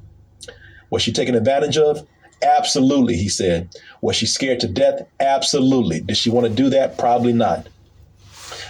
[0.89, 2.07] was she taken advantage of?
[2.43, 3.69] Absolutely, he said.
[4.01, 5.01] Was she scared to death?
[5.19, 6.01] Absolutely.
[6.01, 6.97] Did she want to do that?
[6.97, 7.67] Probably not.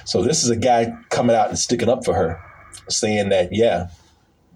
[0.05, 2.39] So this is a guy coming out and sticking up for her,
[2.89, 3.87] saying that yeah,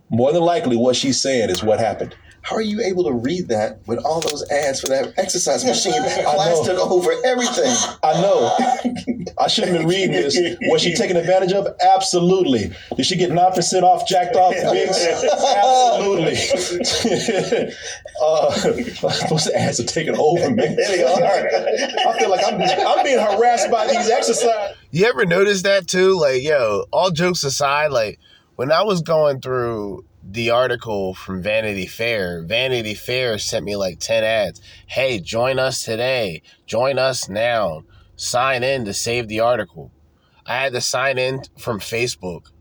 [0.10, 2.16] more than likely what she's saying is what happened.
[2.48, 6.02] How are you able to read that with all those ads for that exercise machine
[6.02, 7.76] plastered over everything?
[8.02, 8.56] I know.
[9.38, 10.40] I shouldn't have been reading this.
[10.62, 11.68] Was she taken advantage of?
[11.82, 12.72] Absolutely.
[12.96, 14.98] Did she get 9% off jacked off gigs?
[15.58, 16.38] Absolutely.
[18.24, 20.78] uh, those ads are taking over, man.
[20.88, 21.20] They are.
[22.08, 24.74] I feel like I'm, I'm being harassed by these exercise.
[24.92, 26.18] You ever notice that too?
[26.18, 28.20] Like, yo, all jokes aside, like
[28.56, 34.00] when I was going through the article from Vanity Fair, Vanity Fair sent me like
[34.00, 34.62] 10 ads.
[34.86, 36.42] Hey, join us today.
[36.66, 37.84] Join us now.
[38.18, 39.92] Sign in to save the article.
[40.46, 42.52] I had to sign in from Facebook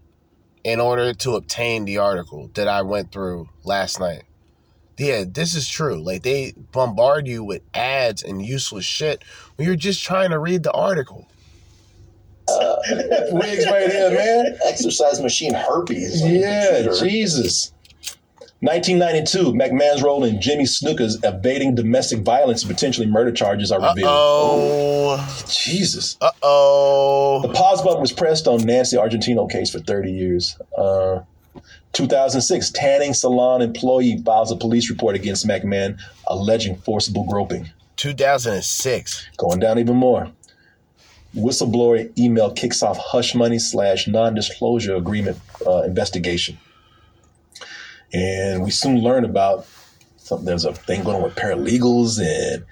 [0.62, 4.22] in order to obtain the article that I went through last night.
[4.98, 6.02] Yeah, this is true.
[6.02, 9.22] Like they bombard you with ads and useless shit
[9.56, 11.28] when you're just trying to read the article.
[13.32, 14.59] Rigs right here, man.
[14.64, 16.22] Exercise machine herpes.
[16.22, 16.88] Yeah.
[17.01, 17.72] Jesus.
[18.61, 24.09] 1992, McMahon's role in Jimmy Snuka's evading domestic violence and potentially murder charges are revealed.
[24.09, 26.16] Oh, Jesus.
[26.22, 27.42] uh oh.
[27.42, 30.57] The pause button was pressed on Nancy Argentino case for 30 years.
[30.76, 31.20] Uh,
[31.92, 37.68] 2006, tanning salon employee files a police report against McMahon alleging forcible groping.
[37.97, 39.28] 2006.
[39.36, 40.30] Going down even more.
[41.37, 46.59] Whistleblower email kicks off hush money slash non disclosure agreement uh, investigation.
[48.12, 49.66] And we soon learn about.
[50.43, 52.64] There's a thing going on with paralegals, and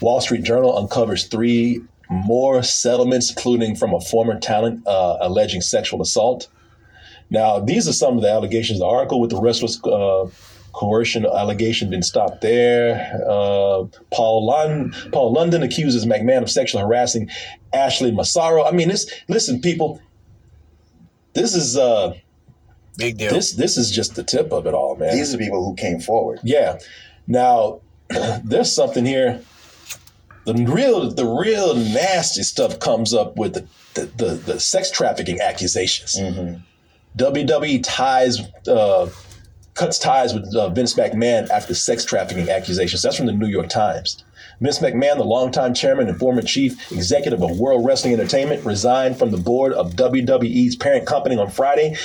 [0.00, 6.00] Wall Street Journal uncovers three more settlements, including from a former talent uh, alleging sexual
[6.00, 6.48] assault.
[7.28, 8.78] Now, these are some of the allegations.
[8.78, 10.26] The article with the restless uh,
[10.72, 13.20] coercion allegation didn't stop there.
[13.28, 17.30] Uh, Paul, Lon- Paul London accuses McMahon of sexually harassing
[17.72, 18.64] Ashley Massaro.
[18.64, 19.10] I mean, this.
[19.28, 20.00] Listen, people.
[21.34, 22.14] This is uh,
[22.96, 23.30] Big deal.
[23.32, 23.52] this.
[23.52, 25.14] This is just the tip of it all, man.
[25.14, 26.40] These are people who came forward.
[26.42, 26.78] Yeah.
[27.26, 27.80] Now,
[28.44, 29.40] there's something here.
[30.44, 35.40] The real, the real nasty stuff comes up with the the, the, the sex trafficking
[35.40, 36.18] accusations.
[37.16, 39.08] WWE ties uh,
[39.74, 43.02] cuts ties with uh, Vince McMahon after sex trafficking accusations.
[43.02, 44.24] That's from the New York Times.
[44.60, 49.30] Vince McMahon, the longtime chairman and former chief executive of World Wrestling Entertainment, resigned from
[49.30, 51.96] the board of WWE's parent company on Friday,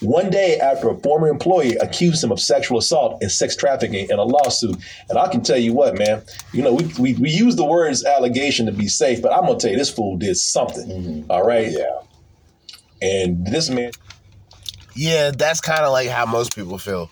[0.00, 4.18] one day after a former employee accused him of sexual assault and sex trafficking in
[4.18, 4.76] a lawsuit.
[5.08, 8.04] And I can tell you what, man, you know, we, we, we use the words
[8.04, 11.26] allegation to be safe, but I'm going to tell you, this fool did something.
[11.28, 11.70] all right?
[11.70, 12.00] Yeah.
[13.02, 13.90] And this man.
[14.98, 17.08] Yeah, that's kind of like how most people feel.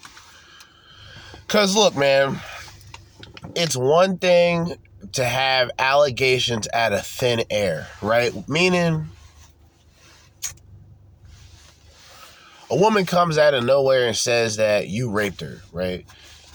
[1.47, 2.41] Cause look, man,
[3.55, 4.77] it's one thing
[5.13, 8.33] to have allegations out of thin air, right?
[8.49, 9.07] Meaning
[12.69, 16.05] a woman comes out of nowhere and says that you raped her, right?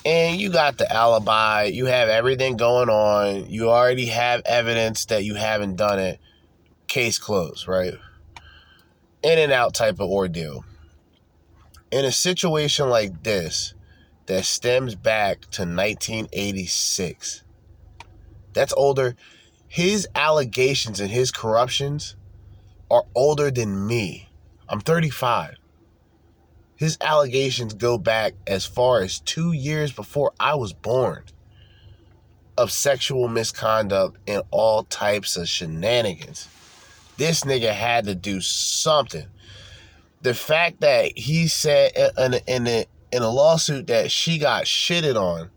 [0.04, 5.24] And you got the alibi, you have everything going on, you already have evidence that
[5.24, 6.20] you haven't done it.
[6.88, 7.94] Case closed, right?
[9.24, 10.66] In and out type of ordeal
[11.92, 13.74] in a situation like this
[14.28, 17.44] that stems back to 1986
[18.54, 19.16] that's older.
[19.68, 22.16] His allegations and his corruptions
[22.90, 24.30] are older than me.
[24.68, 25.56] I'm 35
[26.76, 31.24] his allegations go back as far as two years before i was born
[32.58, 36.48] of sexual misconduct and all types of shenanigans.
[37.18, 39.28] This nigga had to do something
[40.22, 44.66] the fact that he said in a, in a, in a lawsuit that she got
[44.66, 45.50] shitted on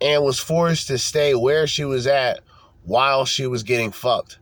[0.00, 2.40] and was forced to stay where she was at
[2.84, 4.38] while she was getting fucked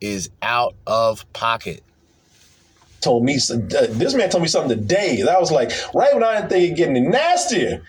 [0.00, 1.82] is out of pocket.
[3.00, 3.56] told me uh,
[3.90, 6.72] this man told me something today that I was like, right when I didn't think
[6.72, 7.82] it getting nastier.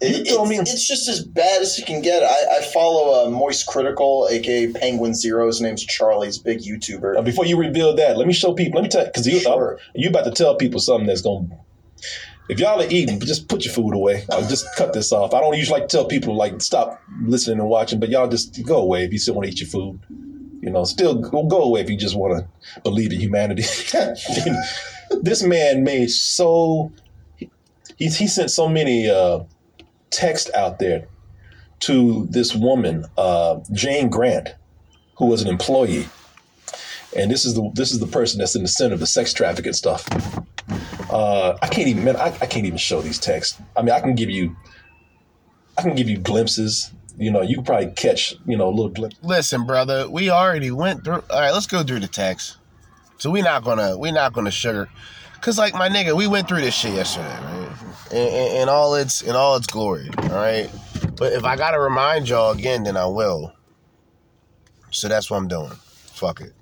[0.00, 2.22] It- it's, me it's just as bad as you can get.
[2.22, 5.46] I, I follow uh, Moist Critical, aka Penguin Zero.
[5.46, 7.16] His name's Charlie's big YouTuber.
[7.16, 8.78] Uh, before you reveal that, let me show people.
[8.80, 9.78] Let me tell because you Sure.
[9.94, 11.48] you about to tell people something that's going.
[11.48, 11.56] to
[12.50, 14.24] If y'all are eating, just put your food away.
[14.30, 15.32] I'll just cut this off.
[15.32, 18.62] I don't usually like to tell people like stop listening and watching, but y'all just
[18.66, 19.98] go away if you still want to eat your food.
[20.60, 23.62] You know, still go, go away if you just want to believe in humanity.
[25.22, 26.92] this man made so
[27.36, 29.40] he, he sent so many uh,
[30.10, 31.08] texts out there
[31.80, 34.54] to this woman, uh, Jane Grant,
[35.16, 36.06] who was an employee
[37.16, 39.32] and this is the this is the person that's in the center of the sex
[39.32, 40.06] trafficking stuff.
[41.10, 43.60] Uh, I can't even man, I, I can't even show these texts.
[43.76, 44.56] I mean, I can give you,
[45.78, 46.92] I can give you glimpses.
[47.18, 49.16] You know, you probably catch you know a little glimpse.
[49.22, 51.24] Listen, brother, we already went through.
[51.30, 52.58] All right, let's go through the text.
[53.18, 54.88] So we're not gonna we're not gonna sugar,
[55.46, 58.10] cause like my nigga, we went through this shit yesterday, right?
[58.10, 60.68] In, in, in all its in all its glory, all right.
[61.16, 63.52] But if I gotta remind y'all again, then I will.
[64.90, 65.70] So that's what I'm doing.
[65.70, 66.52] Fuck it.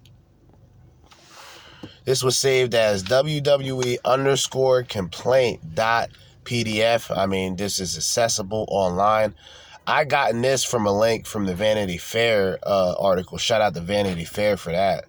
[2.05, 6.11] This was saved as WWE underscore complaint dot
[6.45, 7.17] PDF.
[7.17, 9.35] I mean, this is accessible online.
[9.87, 13.39] I gotten this from a link from the Vanity Fair uh, article.
[13.39, 15.07] Shout out to Vanity Fair for that.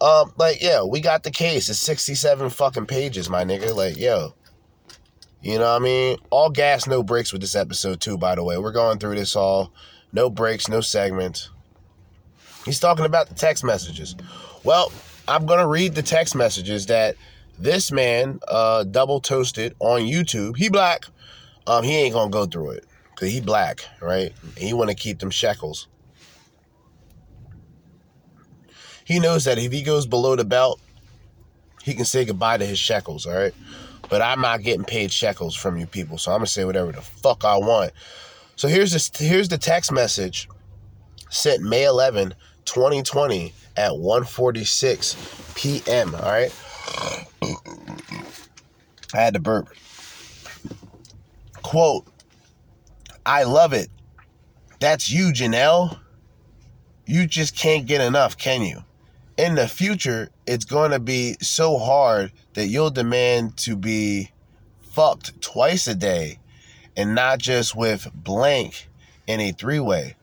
[0.00, 1.68] Um, like, yeah, we got the case.
[1.68, 3.74] It's 67 fucking pages, my nigga.
[3.74, 4.34] Like, yo.
[5.42, 6.18] You know what I mean?
[6.30, 8.58] All gas, no breaks with this episode, too, by the way.
[8.58, 9.72] We're going through this all.
[10.12, 11.50] No breaks, no segments.
[12.64, 14.16] He's talking about the text messages.
[14.64, 14.92] Well,
[15.28, 17.16] I'm going to read the text messages that
[17.58, 20.56] this man uh, double toasted on YouTube.
[20.56, 21.06] He black.
[21.66, 22.84] Um, he ain't going to go through it
[23.14, 24.32] because he black, right?
[24.56, 25.88] He want to keep them shekels.
[29.10, 30.80] He knows that if he goes below the belt,
[31.82, 33.54] he can say goodbye to his shekels, all right?
[34.10, 37.00] but I'm not getting paid shekels from you people, so I'm gonna say whatever the
[37.00, 37.92] fuck I want.
[38.56, 40.48] So here's this here's the text message
[41.30, 42.34] sent May 11,
[42.64, 46.14] 2020 at 1:46 p.m.
[46.16, 46.54] All right.
[49.14, 49.68] I had to burp.
[51.62, 52.04] Quote,
[53.24, 53.88] I love it.
[54.80, 55.98] That's you, Janel.
[57.06, 58.84] You just can't get enough, can you?
[59.40, 64.32] In the future, it's going to be so hard that you'll demand to be
[64.82, 66.38] fucked twice a day
[66.94, 68.90] and not just with blank
[69.26, 70.16] in a three way.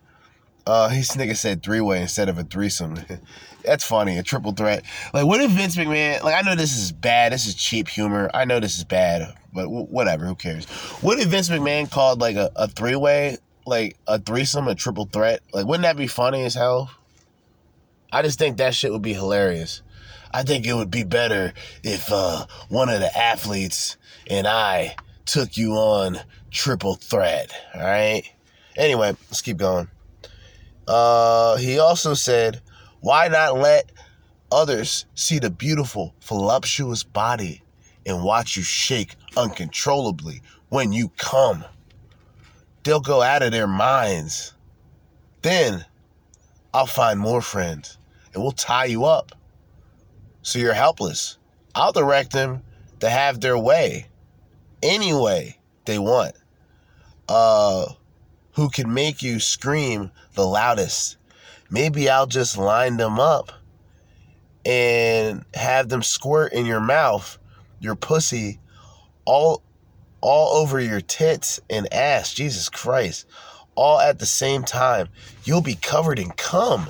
[0.68, 3.00] Uh, his nigga said three way instead of a threesome.
[3.66, 4.84] That's funny, a triple threat.
[5.16, 6.22] Like, what if Vince McMahon?
[6.22, 7.34] Like, I know this is bad.
[7.34, 8.30] This is cheap humor.
[8.36, 10.28] I know this is bad, but w- whatever.
[10.28, 10.66] Who cares?
[11.02, 15.06] What if Vince McMahon called like a, a three way, like a threesome, a triple
[15.06, 15.42] threat?
[15.54, 16.92] Like, wouldn't that be funny as hell?
[18.12, 19.82] I just think that shit would be hilarious.
[20.32, 21.54] I think it would be better
[21.84, 23.98] if uh, one of the athletes
[24.30, 24.96] and I
[25.26, 26.20] took you on
[26.52, 27.52] triple threat.
[27.76, 28.24] All right.
[28.76, 29.90] Anyway, let's keep going.
[30.88, 32.62] Uh, he also said,
[33.02, 33.92] "Why not let
[34.52, 37.62] others see the beautiful, voluptuous body
[38.06, 41.66] and watch you shake uncontrollably when you come?
[42.84, 44.54] They'll go out of their minds.
[45.42, 45.86] Then
[46.78, 47.98] I'll find more friends
[48.32, 49.32] and we'll tie you up
[50.44, 51.40] so you're helpless.
[51.74, 52.62] I'll direct them
[53.00, 54.06] to have their way
[54.84, 56.36] any way they want.
[57.28, 57.94] Uh,
[58.52, 61.18] who can make you scream the loudest?
[61.72, 63.52] Maybe I'll just line them up
[64.64, 67.40] and have them squirt in your mouth,
[67.80, 68.60] your pussy,
[69.26, 69.64] all
[70.22, 72.36] all over your tits and ass.
[72.36, 73.26] Jesus Christ.
[73.74, 75.10] All at the same time.
[75.48, 76.90] You'll be covered in cum.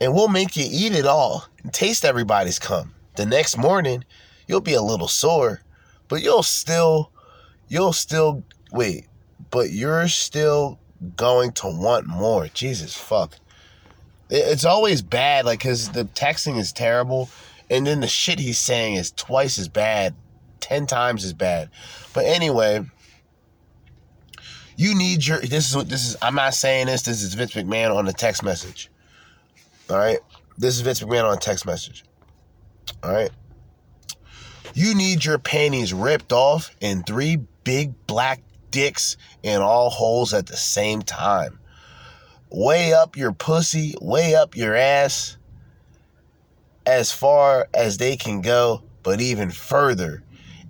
[0.00, 2.94] And we'll make you eat it all and taste everybody's cum.
[3.16, 4.04] The next morning,
[4.48, 5.62] you'll be a little sore,
[6.08, 7.12] but you'll still
[7.68, 8.42] you'll still
[8.72, 9.06] wait,
[9.50, 10.78] but you're still
[11.16, 12.48] going to want more.
[12.48, 13.36] Jesus fuck.
[14.28, 17.30] It's always bad, like, because the texting is terrible,
[17.68, 20.14] and then the shit he's saying is twice as bad,
[20.60, 21.70] 10 times as bad.
[22.12, 22.84] But anyway,
[24.80, 25.40] you need your.
[25.40, 26.16] This is what this is.
[26.22, 27.02] I'm not saying this.
[27.02, 28.90] This is Vince McMahon on a text message.
[29.90, 30.20] All right.
[30.56, 32.02] This is Vince McMahon on a text message.
[33.02, 33.30] All right.
[34.72, 40.46] You need your panties ripped off and three big black dicks in all holes at
[40.46, 41.58] the same time.
[42.48, 45.36] Way up your pussy, way up your ass,
[46.86, 50.22] as far as they can go, but even further.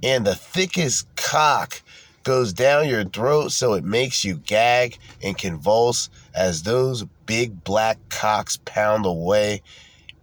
[0.02, 1.82] And the thickest cock
[2.30, 7.98] goes down your throat so it makes you gag and convulse as those big black
[8.08, 9.60] cocks pound away.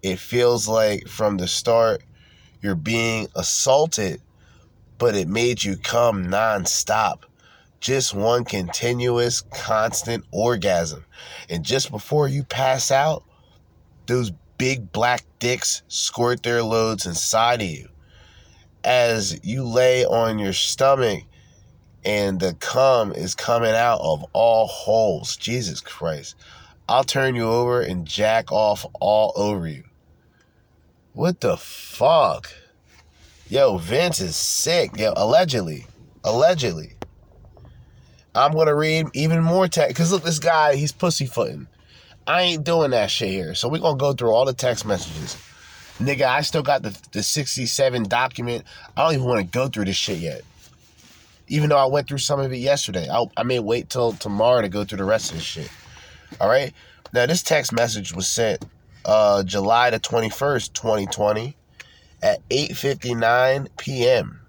[0.01, 2.01] It feels like from the start
[2.61, 4.21] you're being assaulted,
[4.97, 7.23] but it made you come nonstop.
[7.81, 11.03] Just one continuous, constant orgasm.
[11.49, 13.25] And just before you pass out,
[14.05, 17.89] those big black dicks squirt their loads inside of you.
[18.85, 21.25] As you lay on your stomach
[22.07, 25.35] and the cum is coming out of all holes.
[25.35, 26.35] Jesus Christ.
[26.87, 29.83] I'll turn you over and jack off all over you.
[31.11, 32.49] What the fuck?
[33.49, 34.97] Yo, Vince is sick.
[34.97, 35.85] Yo, allegedly.
[36.23, 36.93] Allegedly.
[38.33, 39.97] I'm gonna read even more text.
[39.97, 41.67] Cause look, this guy, he's pussyfooting.
[42.25, 43.53] I ain't doing that shit here.
[43.53, 45.35] So we're gonna go through all the text messages.
[45.99, 48.63] Nigga, I still got the, the 67 document.
[48.95, 50.43] I don't even want to go through this shit yet.
[51.47, 53.07] Even though I went through some of it yesterday.
[53.09, 55.71] I, I may wait till tomorrow to go through the rest of this shit.
[56.41, 56.73] All right.
[57.13, 58.65] Now, this text message was sent
[59.05, 61.55] uh, July the 21st, 2020
[62.21, 64.41] at 8.59 p.m.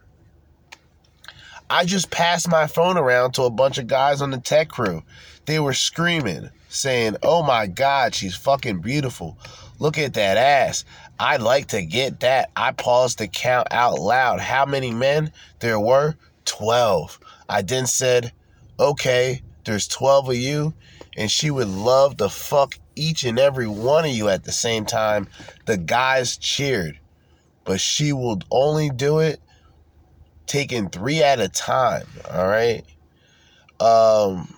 [1.70, 5.02] I just passed my phone around to a bunch of guys on the tech crew.
[5.46, 9.38] They were screaming, saying, Oh my God, she's fucking beautiful.
[9.78, 10.84] Look at that ass.
[11.20, 12.50] I'd like to get that.
[12.56, 15.30] I paused to count out loud how many men
[15.60, 16.16] there were.
[16.48, 17.20] 12.
[17.48, 18.32] I then said,
[18.80, 20.74] Okay, there's 12 of you,
[21.16, 24.84] and she would love to fuck each and every one of you at the same
[24.84, 25.28] time.
[25.66, 26.98] The guys cheered,
[27.64, 29.40] but she will only do it
[30.46, 32.06] taking three at a time.
[32.30, 32.82] All right.
[33.80, 34.52] Um,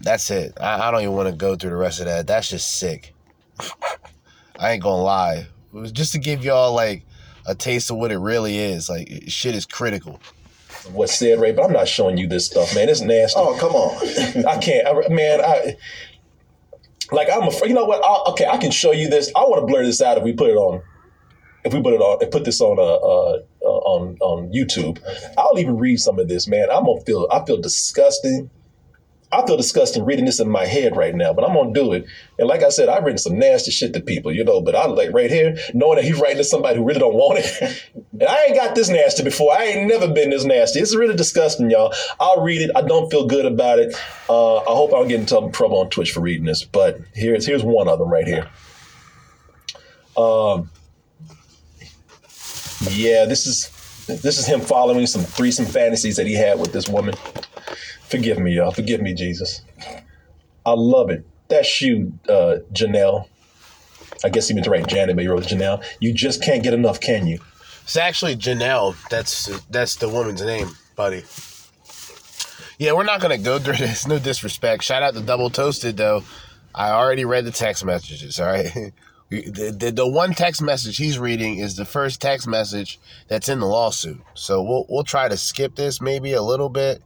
[0.00, 0.52] that's it.
[0.60, 2.26] I, I don't even want to go through the rest of that.
[2.26, 3.14] That's just sick.
[4.58, 5.46] I ain't gonna lie.
[5.74, 7.04] It was just to give y'all like
[7.46, 8.88] a taste of what it really is.
[8.88, 10.20] Like shit is critical.
[10.92, 11.52] What's said, Ray?
[11.52, 12.88] But I'm not showing you this stuff, man.
[12.88, 13.38] It's nasty.
[13.38, 14.46] Oh, come on.
[14.46, 15.40] I can't, I, man.
[15.40, 15.76] I
[17.12, 17.68] like I'm afraid.
[17.68, 18.02] You know what?
[18.04, 19.30] i okay, I can show you this.
[19.36, 20.82] I want to blur this out if we put it on.
[21.64, 25.00] If we put it on, if put this on a, uh, on on YouTube.
[25.36, 26.70] I'll even read some of this, man.
[26.70, 28.50] I'm gonna feel I feel disgusting.
[29.32, 32.06] I feel disgusting reading this in my head right now, but I'm gonna do it.
[32.38, 34.60] And like I said, I've written some nasty shit to people, you know.
[34.60, 37.40] But I like right here, knowing that he's writing to somebody who really don't want
[37.40, 37.82] it.
[38.12, 39.52] and I ain't got this nasty before.
[39.52, 40.78] I ain't never been this nasty.
[40.78, 41.92] It's really disgusting, y'all.
[42.20, 42.70] I'll read it.
[42.76, 43.94] I don't feel good about it.
[44.28, 46.64] Uh, I hope I don't get into trouble on Twitch for reading this.
[46.64, 48.48] But here's here's one of them right here.
[50.16, 50.70] Um,
[52.90, 53.70] yeah, this is
[54.06, 57.14] this is him following some threesome fantasies that he had with this woman.
[58.08, 58.70] Forgive me, y'all.
[58.70, 59.62] Forgive me, Jesus.
[60.64, 61.24] I love it.
[61.48, 63.28] That's you, uh, Janel.
[64.24, 65.84] I guess he meant to write Janet, but he wrote Janel.
[66.00, 67.40] You just can't get enough, can you?
[67.82, 68.96] It's actually Janel.
[69.10, 71.22] That's that's the woman's name, buddy.
[72.78, 74.06] Yeah, we're not gonna go through this.
[74.06, 74.82] No disrespect.
[74.82, 76.24] Shout out to Double Toasted though.
[76.74, 78.38] I already read the text messages.
[78.40, 78.92] All right.
[79.28, 83.58] The, the, the one text message he's reading is the first text message that's in
[83.58, 84.20] the lawsuit.
[84.34, 87.02] So we'll we'll try to skip this maybe a little bit,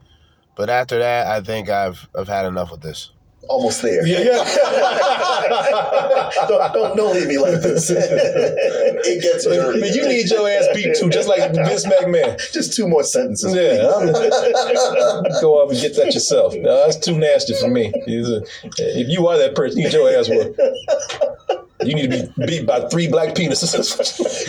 [0.56, 3.10] but after that, I think I've I've had enough of this.
[3.48, 4.06] Almost there.
[4.06, 4.44] Yeah, yeah.
[6.48, 7.90] don't, don't, don't leave me like this.
[7.90, 9.80] it gets dirty.
[9.80, 12.36] Man, you need your ass beat too, just like Vince McMahon.
[12.52, 13.54] Just two more sentences.
[13.54, 13.78] Yeah,
[15.40, 16.54] go off and get that yourself.
[16.54, 17.90] No, that's too nasty for me.
[18.06, 18.42] A-
[18.78, 20.60] if you are that person, you need your ass whooped.
[21.82, 23.96] You need to be beat by three black penises.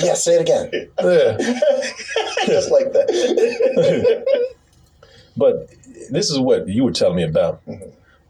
[0.03, 0.69] Yeah, say it again.
[0.99, 1.37] yeah.
[2.45, 3.07] Just like that.
[5.37, 5.69] But
[6.11, 7.61] this is what you were telling me about,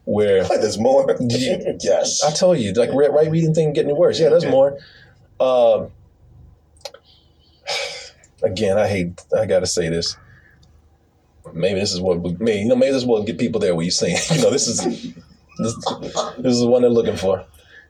[0.05, 1.17] where There's more.
[1.19, 2.23] yes.
[2.23, 4.19] I told you, like right, right reading thing getting worse.
[4.19, 4.77] Yeah, there's more.
[5.39, 5.91] Um,
[8.43, 9.21] again, I hate.
[9.37, 10.15] I gotta say this.
[11.53, 12.75] Maybe this is what maybe you know.
[12.75, 13.75] Maybe this will get people there.
[13.75, 15.75] Where you're saying, you know, this is this,
[16.37, 17.45] this is the one they're looking for.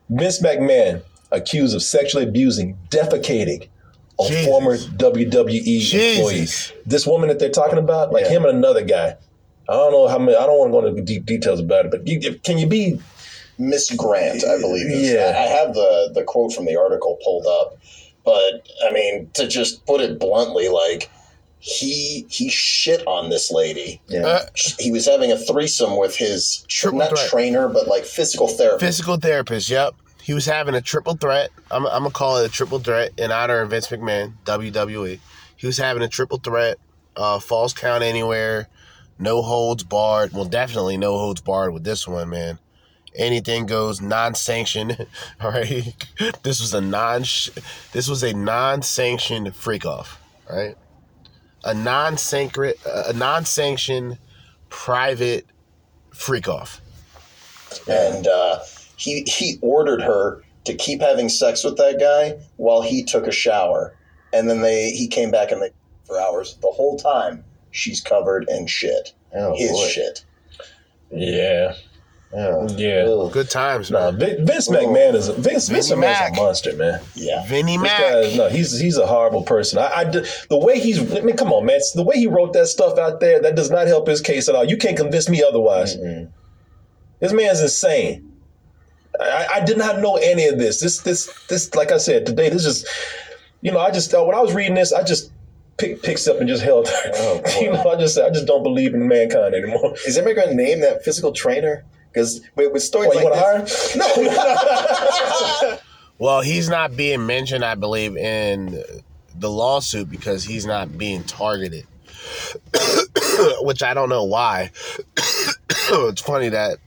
[0.09, 3.67] Vince McMahon accused of sexually abusing, defecating
[4.17, 4.45] on Jesus.
[4.45, 6.31] former WWE employees.
[6.31, 6.73] Jesus.
[6.85, 8.31] This woman that they're talking about, like Yeah.
[8.31, 9.15] him and another guy.
[9.71, 10.35] I don't know how many.
[10.35, 12.99] I don't want to go into deep details about it, but you, can you be
[13.57, 14.87] Miss Grant, I believe.
[14.87, 15.11] Is.
[15.11, 15.33] Yeah.
[15.37, 17.77] I have the the quote from the article pulled up,
[18.25, 21.09] but I mean to just put it bluntly, like
[21.59, 24.01] he he shit on this lady.
[24.07, 24.25] Yeah.
[24.25, 24.45] Uh,
[24.79, 27.29] He was having a threesome with his Triple not threat.
[27.29, 28.81] trainer, but like physical therapist.
[28.83, 29.93] Physical therapist, yep.
[30.23, 31.49] He was having a triple threat.
[31.71, 35.19] I'm, I'm gonna call it a triple threat in honor of Vince McMahon, WWE.
[35.55, 36.77] He was having a triple threat,
[37.15, 38.67] uh, false count anywhere,
[39.21, 40.33] no holds barred.
[40.33, 42.59] Well, definitely no holds barred with this one, man.
[43.15, 45.05] Anything goes, non-sanctioned.
[45.41, 45.93] All right,
[46.43, 47.21] this was a non.
[47.21, 50.19] This was a non-sanctioned freak off.
[50.49, 50.75] Right,
[51.63, 54.17] a non-sanctioned, a non-sanctioned
[54.69, 55.45] private
[56.13, 56.81] freak off.
[57.87, 58.59] and uh,
[58.97, 63.31] he he ordered her to keep having sex with that guy while he took a
[63.31, 63.93] shower,
[64.33, 65.71] and then they he came back and they
[66.05, 66.55] for hours.
[66.61, 69.87] The whole time she's covered in shit, Oh, his boy.
[69.87, 70.25] shit.
[71.11, 71.73] yeah,
[72.33, 72.67] Yeah.
[72.77, 73.03] yeah?
[73.05, 73.31] Ugh.
[73.31, 74.19] Good times, No, man.
[74.19, 76.31] Vin- Vince McMahon is a, Vince, Vince Vinny McMahon's Mac.
[76.33, 77.01] a monster, man.
[77.15, 77.99] Yeah, Vinny This Mac.
[77.99, 79.79] guy, no, he's he's a horrible person.
[79.79, 81.79] I, I d- the way he's, I mean, come on, man.
[81.95, 84.55] The way he wrote that stuff out there, that does not help his case at
[84.55, 84.63] all.
[84.63, 85.97] You can't convince me otherwise.
[87.19, 88.27] This man's insane.
[89.19, 90.79] I, I did not know any of this.
[90.79, 91.75] This, this, this.
[91.75, 92.87] Like I said today, this is,
[93.61, 95.31] you know, I just uh, when I was reading this, I just
[95.81, 96.87] pick, picks up and just held.
[96.89, 99.95] Oh, you know, I just, I just don't believe in mankind anymore.
[100.05, 101.83] Is anybody going to name that physical trainer?
[102.11, 103.95] Because with, with stories What, like want this.
[103.95, 105.77] No,
[106.19, 108.83] Well, he's not being mentioned, I believe, in
[109.35, 111.87] the lawsuit because he's not being targeted.
[113.61, 114.69] Which I don't know why.
[115.17, 116.77] it's funny that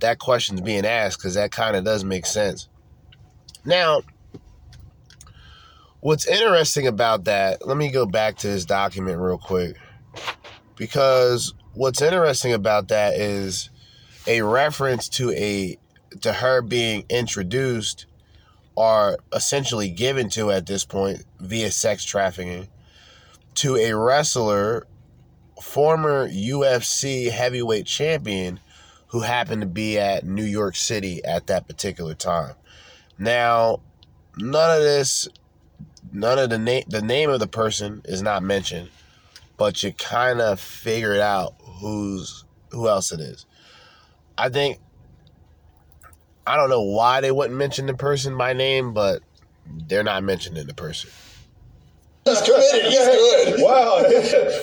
[0.00, 2.68] that question's being asked because that kind of does make sense.
[3.64, 4.02] Now,
[6.02, 9.76] what's interesting about that, let me go back to this document real quick.
[10.76, 13.70] Because what's interesting about that is
[14.26, 15.78] a reference to a
[16.20, 18.06] to her being introduced
[18.76, 22.68] are essentially given to at this point via sex trafficking
[23.54, 24.86] to a wrestler,
[25.62, 28.60] former UFC heavyweight champion
[29.08, 32.54] who happened to be at New York City at that particular time.
[33.18, 33.80] Now,
[34.36, 35.28] none of this,
[36.12, 38.90] none of the name, the name of the person is not mentioned,
[39.56, 43.46] but you kind of figure it out who's who else it is.
[44.36, 44.78] I think
[46.46, 49.22] I don't know why they wouldn't mention the person by name, but
[49.86, 51.10] they're not mentioning the person.
[52.24, 52.84] he's committed.
[52.84, 53.54] He's good.
[53.62, 54.02] wow.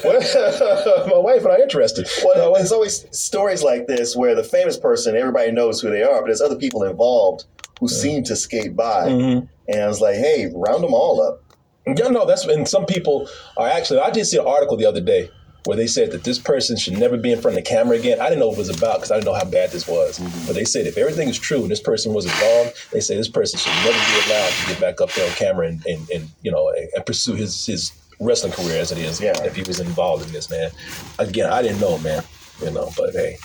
[0.04, 2.08] Well, my wife and I are interested.
[2.24, 6.22] well, there's always stories like this where the famous person, everybody knows who they are,
[6.22, 7.46] but there's other people involved
[7.80, 9.08] who seemed to skate by.
[9.08, 9.48] Mhm.
[9.68, 11.44] And I was like, hey, round them all up.
[11.88, 13.28] Yeah, no, that's and some people
[13.58, 14.00] are actually.
[14.00, 15.30] I did see an article the other day
[15.66, 18.20] where they said that this person should never be in front of the camera again.
[18.20, 20.20] I didn't know what it was about because I didn't know how bad this was.
[20.46, 23.28] But they said if everything is true and this person was involved, they say this
[23.28, 26.30] person should never be allowed to get back up there on camera and, and, and
[26.42, 29.20] you know and, and pursue his his wrestling career as it is.
[29.20, 29.34] Yeah.
[29.44, 30.72] If he was involved in this, man.
[31.18, 32.24] Again, I didn't know, man.
[32.62, 33.38] You know, but hey.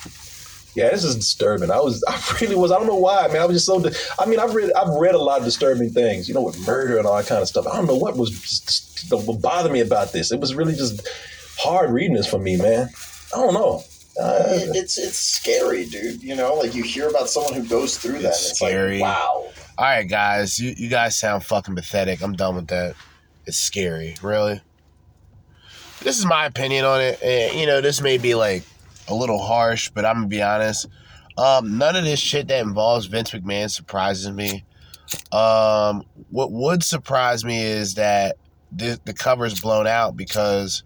[0.75, 1.71] Yeah, this is disturbing.
[1.71, 2.71] I was, I really was.
[2.71, 3.41] I don't know why, man.
[3.41, 3.83] I was just so.
[4.19, 6.97] I mean, I've read, I've read a lot of disturbing things, you know, with murder
[6.97, 7.65] and all that kind of stuff.
[7.67, 10.31] I don't know what was just, what bothered me about this.
[10.31, 11.07] It was really just
[11.57, 12.89] hard reading this for me, man.
[13.33, 13.83] I don't know.
[14.19, 16.23] Uh, it's it's scary, dude.
[16.23, 18.17] You know, like you hear about someone who goes through that.
[18.19, 18.99] And it's scary.
[18.99, 19.45] like, wow.
[19.77, 22.21] All right, guys, you, you guys sound fucking pathetic.
[22.21, 22.95] I'm done with that.
[23.45, 24.61] It's scary, really.
[25.99, 27.21] This is my opinion on it.
[27.21, 28.63] And, you know, this may be like
[29.07, 30.87] a little harsh, but I'm gonna be honest.
[31.37, 34.63] Um, none of this shit that involves Vince McMahon surprises me.
[35.31, 38.37] Um, what would surprise me is that
[38.71, 40.83] the, the cover's blown out because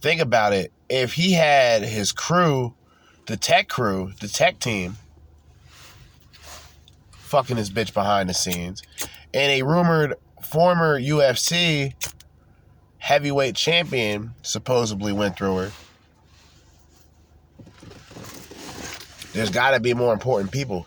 [0.00, 0.72] think about it.
[0.88, 2.74] If he had his crew,
[3.26, 4.96] the tech crew, the tech team,
[7.12, 8.82] fucking his bitch behind the scenes,
[9.32, 11.94] and a rumored former UFC
[12.98, 15.72] heavyweight champion supposedly went through her.
[19.32, 20.86] There's got to be more important people.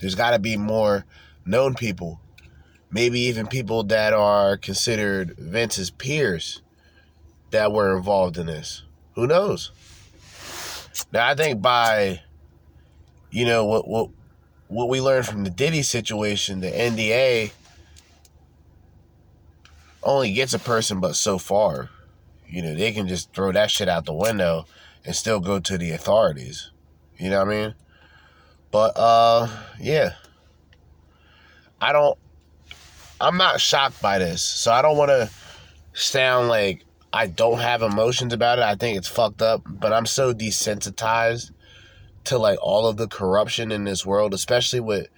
[0.00, 1.04] There's got to be more
[1.44, 2.20] known people.
[2.90, 6.62] Maybe even people that are considered Vince's peers
[7.50, 8.82] that were involved in this.
[9.14, 9.70] Who knows?
[11.12, 12.22] Now I think by
[13.30, 14.10] you know what what
[14.66, 17.52] what we learned from the Diddy situation, the NDA
[20.02, 21.90] only gets a person but so far.
[22.48, 24.66] You know, they can just throw that shit out the window
[25.04, 26.70] and still go to the authorities.
[27.18, 27.74] You know what I mean?
[28.70, 29.48] But uh
[29.78, 30.14] yeah.
[31.80, 32.18] I don't
[33.20, 34.42] I'm not shocked by this.
[34.42, 35.30] So I don't want to
[35.92, 38.64] sound like I don't have emotions about it.
[38.64, 41.50] I think it's fucked up, but I'm so desensitized
[42.24, 45.08] to like all of the corruption in this world, especially with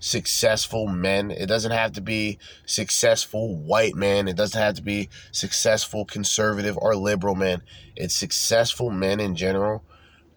[0.00, 1.30] successful men.
[1.30, 4.28] It doesn't have to be successful white men.
[4.28, 7.62] It doesn't have to be successful conservative or liberal men.
[7.94, 9.84] It's successful men in general.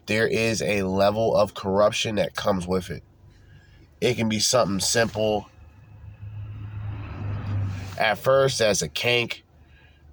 [0.05, 3.03] There is a level of corruption that comes with it.
[4.01, 5.49] It can be something simple
[7.99, 9.43] at first as a kink,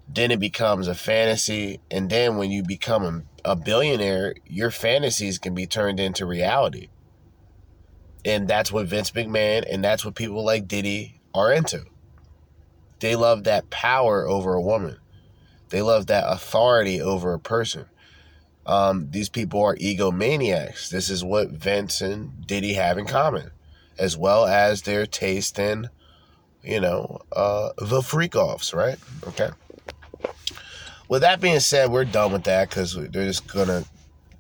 [0.09, 5.55] then it becomes a fantasy, and then when you become a, billionaire, your fantasies can
[5.55, 6.89] be turned into reality.
[8.27, 11.85] And that's what Vince McMahon and that's what people like Diddy are into.
[12.99, 14.99] They love that power over a woman.
[15.69, 17.87] They love that authority over a person.
[18.67, 20.91] Um, these people are egomaniacs.
[20.91, 23.53] This is what Vince and Diddy have in common,
[23.97, 25.89] as well as their taste in,
[26.65, 28.99] you know, uh, the freak offs, right?
[29.29, 29.51] Okay.
[31.09, 33.85] With that being said, we're done with that because they're just gonna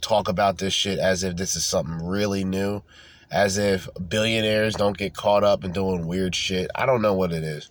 [0.00, 2.82] talk about this shit as if this is something really new,
[3.30, 6.70] as if billionaires don't get caught up in doing weird shit.
[6.74, 7.68] I don't know what it is.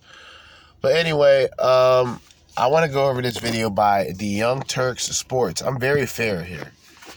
[0.80, 2.20] But anyway, um,
[2.56, 5.62] I want to go over this video by the Young Turks Sports.
[5.62, 6.72] I'm very fair here.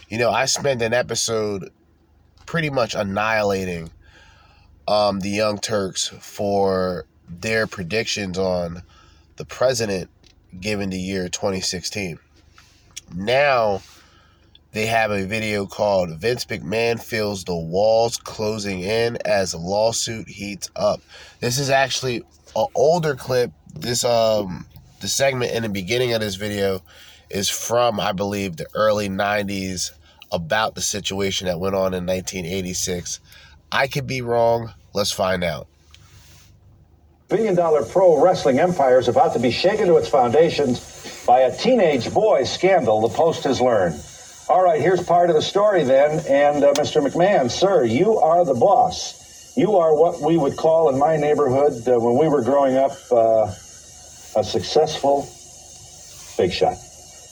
[0.08, 1.70] You know, I spent an episode
[2.46, 3.90] pretty much annihilating
[4.88, 8.82] um, the Young Turks for their predictions on
[9.36, 10.10] the president
[10.58, 12.18] given the year 2016.
[13.14, 13.82] Now
[14.72, 20.70] they have a video called Vince McMahon feels the walls closing in as lawsuit heats
[20.76, 21.00] up.
[21.40, 22.22] This is actually
[22.54, 23.50] an older clip.
[23.74, 24.66] This um
[25.00, 26.82] the segment in the beginning of this video
[27.30, 29.92] is from I believe the early 90s
[30.32, 33.18] about the situation that went on in 1986.
[33.72, 34.72] I could be wrong.
[34.92, 35.66] Let's find out.
[37.28, 41.56] billion dollar pro wrestling empire is about to be shaken to its foundations by a
[41.56, 44.00] teenage boy scandal, the Post has learned.
[44.50, 46.26] All right, here's part of the story then.
[46.28, 47.00] And uh, Mr.
[47.00, 49.56] McMahon, sir, you are the boss.
[49.56, 52.90] You are what we would call in my neighborhood uh, when we were growing up
[53.12, 53.54] uh,
[54.34, 55.22] a successful
[56.36, 56.74] big shot.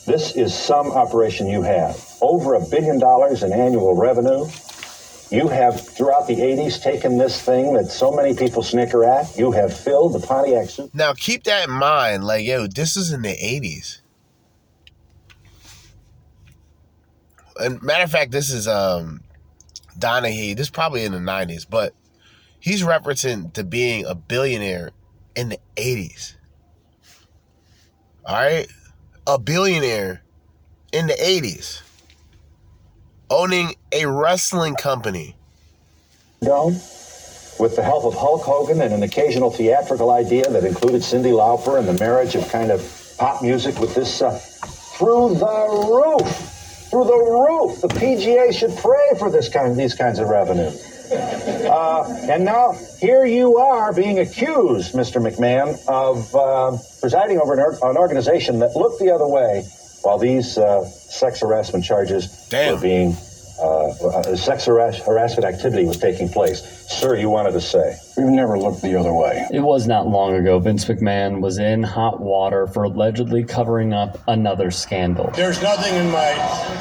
[0.06, 2.00] This is some operation you have.
[2.20, 4.46] Over a billion dollars in annual revenue.
[5.32, 9.36] You have, throughout the 80s, taken this thing that so many people snicker at.
[9.36, 12.22] You have filled the Pontiac Now keep that in mind.
[12.22, 14.02] Like, yo, this is in the 80s.
[17.58, 19.22] And matter of fact, this is um
[19.98, 20.54] Donahue.
[20.54, 21.94] This is probably in the 90s, but
[22.60, 24.90] he's referencing to being a billionaire
[25.36, 26.34] in the 80s.
[28.24, 28.68] All right?
[29.26, 30.22] A billionaire
[30.92, 31.82] in the 80s.
[33.30, 35.36] Owning a wrestling company.
[36.42, 36.74] Dome.
[37.58, 41.78] with the help of Hulk Hogan and an occasional theatrical idea that included Cyndi Lauper
[41.78, 45.46] and the marriage of kind of pop music with this uh, through the
[46.18, 46.57] roof,
[46.90, 47.80] through the roof.
[47.80, 50.70] The PGA should pray for this kind, these kinds of revenue.
[51.10, 55.20] Uh, and now here you are being accused, Mr.
[55.22, 59.64] McMahon, of uh, presiding over an, or- an organization that looked the other way
[60.02, 63.16] while these uh, sex harassment charges were being
[63.58, 66.77] uh, uh, sex harass- harassment activity was taking place.
[66.88, 67.98] Sir, you wanted to say.
[68.16, 69.46] We've never looked the other way.
[69.52, 74.18] It was not long ago Vince McMahon was in hot water for allegedly covering up
[74.26, 75.30] another scandal.
[75.34, 76.30] There's nothing in my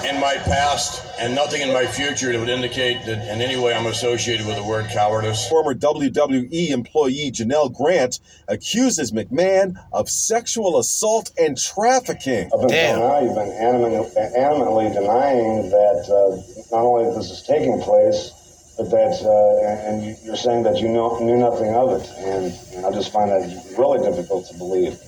[0.07, 3.75] in my past and nothing in my future that would indicate that in any way
[3.75, 5.47] I'm associated with the word cowardice.
[5.49, 12.49] Former WWE employee Janel Grant accuses McMahon of sexual assault and trafficking.
[12.53, 17.81] Up until now, you've been animately, animately denying that uh, not only this is taking
[17.81, 18.31] place,
[18.77, 22.07] but that, uh, and you- you're saying that you know, knew nothing of it.
[22.19, 23.41] And, and I just find that
[23.77, 24.99] really difficult to believe.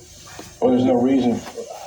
[0.60, 1.40] Well, there's no reason.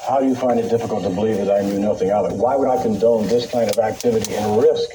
[0.08, 2.36] How do you find it difficult to believe that I knew nothing of it?
[2.38, 4.90] Why would I condone this kind of activity and risk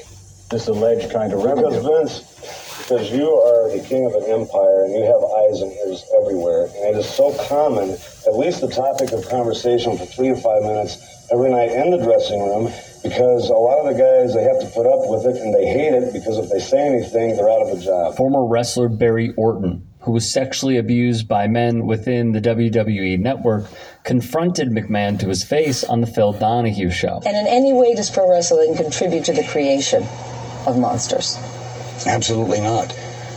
[0.49, 1.69] this alleged kind of revenue?
[1.69, 5.71] Because Vince, because you are the king of an empire and you have eyes and
[5.85, 7.91] ears everywhere, and it is so common,
[8.27, 10.97] at least the topic of conversation for three to five minutes
[11.31, 12.71] every night in the dressing room,
[13.03, 15.65] because a lot of the guys they have to put up with it and they
[15.65, 18.15] hate it because if they say anything, they're out of a job.
[18.15, 23.65] Former wrestler Barry Orton, who was sexually abused by men within the WWE network,
[24.03, 27.21] confronted McMahon to his face on the Phil Donahue show.
[27.25, 30.03] And in any way does pro wrestling contribute to the creation
[30.65, 31.37] of monsters?
[32.05, 32.95] Absolutely not.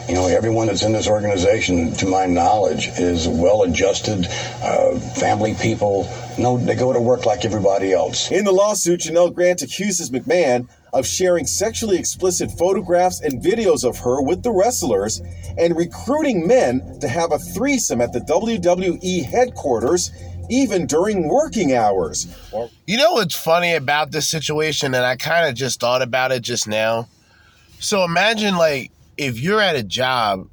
[0.09, 4.27] You know, everyone that's in this organization, to my knowledge, is well adjusted,
[4.63, 6.05] uh, family people.
[6.39, 8.31] No, they go to work like everybody else.
[8.31, 13.99] In the lawsuit, Janel Grant accuses McMahon of sharing sexually explicit photographs and videos of
[13.99, 15.21] her with the wrestlers
[15.59, 20.11] and recruiting men to have a threesome at the WWE headquarters,
[20.51, 22.27] even during working hours.
[22.87, 26.43] You know what's funny about this situation, and I kind of just thought about it
[26.43, 27.09] just now.
[27.79, 30.49] So imagine like if you're at a job,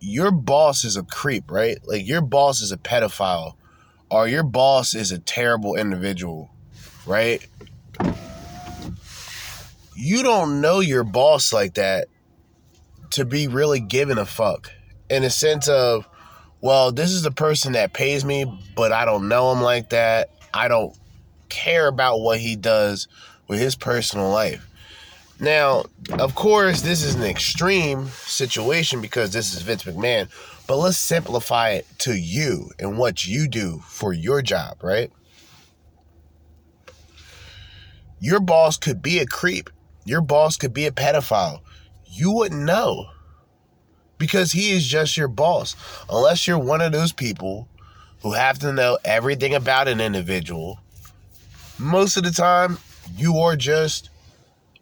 [0.00, 1.78] your boss is a creep, right?
[1.86, 3.54] Like your boss is a pedophile,
[4.12, 6.50] or your boss is a terrible individual,
[7.06, 7.44] right?
[9.96, 12.08] You don't know your boss like that
[13.12, 14.70] to be really giving a fuck
[15.08, 16.06] in a sense of,
[16.60, 18.44] well, this is the person that pays me,
[18.76, 20.28] but I don't know him like that.
[20.52, 20.94] I don't
[21.48, 23.08] care about what he does
[23.48, 24.68] with his personal life.
[25.40, 30.28] Now, of course, this is an extreme situation because this is Vince McMahon,
[30.66, 35.10] but let's simplify it to you and what you do for your job, right?
[38.20, 39.68] Your boss could be a creep.
[40.04, 41.60] Your boss could be a pedophile.
[42.06, 43.06] You wouldn't know
[44.16, 45.74] because he is just your boss.
[46.08, 47.68] Unless you're one of those people
[48.22, 50.78] who have to know everything about an individual,
[51.78, 52.78] most of the time,
[53.16, 54.10] you are just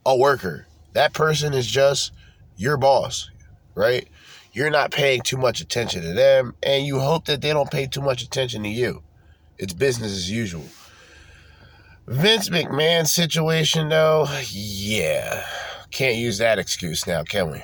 [0.05, 0.67] a worker.
[0.93, 2.13] That person is just
[2.57, 3.31] your boss,
[3.75, 4.07] right?
[4.53, 7.87] You're not paying too much attention to them, and you hope that they don't pay
[7.87, 9.03] too much attention to you.
[9.59, 10.65] It's business as usual.
[12.09, 15.45] Vince McMahon situation, though, yeah.
[15.93, 17.63] Can't use that excuse now, can we?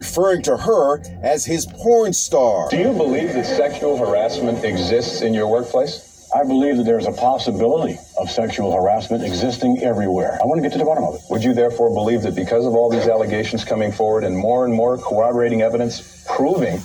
[0.00, 2.68] Referring to her as his porn star.
[2.68, 6.05] Do you believe that sexual harassment exists in your workplace?
[6.36, 10.38] I believe that there's a possibility of sexual harassment existing everywhere.
[10.42, 11.22] I want to get to the bottom of it.
[11.30, 14.74] Would you therefore believe that because of all these allegations coming forward and more and
[14.74, 16.82] more corroborating evidence proving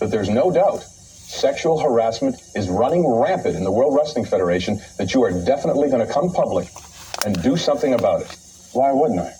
[0.00, 5.14] that there's no doubt sexual harassment is running rampant in the World Wrestling Federation, that
[5.14, 6.66] you are definitely going to come public
[7.24, 8.36] and do something about it?
[8.72, 9.32] Why wouldn't I?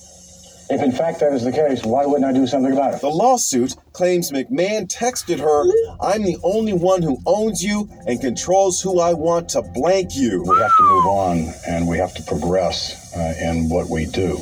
[0.72, 3.02] If in fact that is the case, why wouldn't I do something about it?
[3.02, 5.64] The lawsuit claims McMahon texted her,
[6.00, 10.42] I'm the only one who owns you and controls who I want to blank you.
[10.42, 14.40] We have to move on and we have to progress uh, in what we do.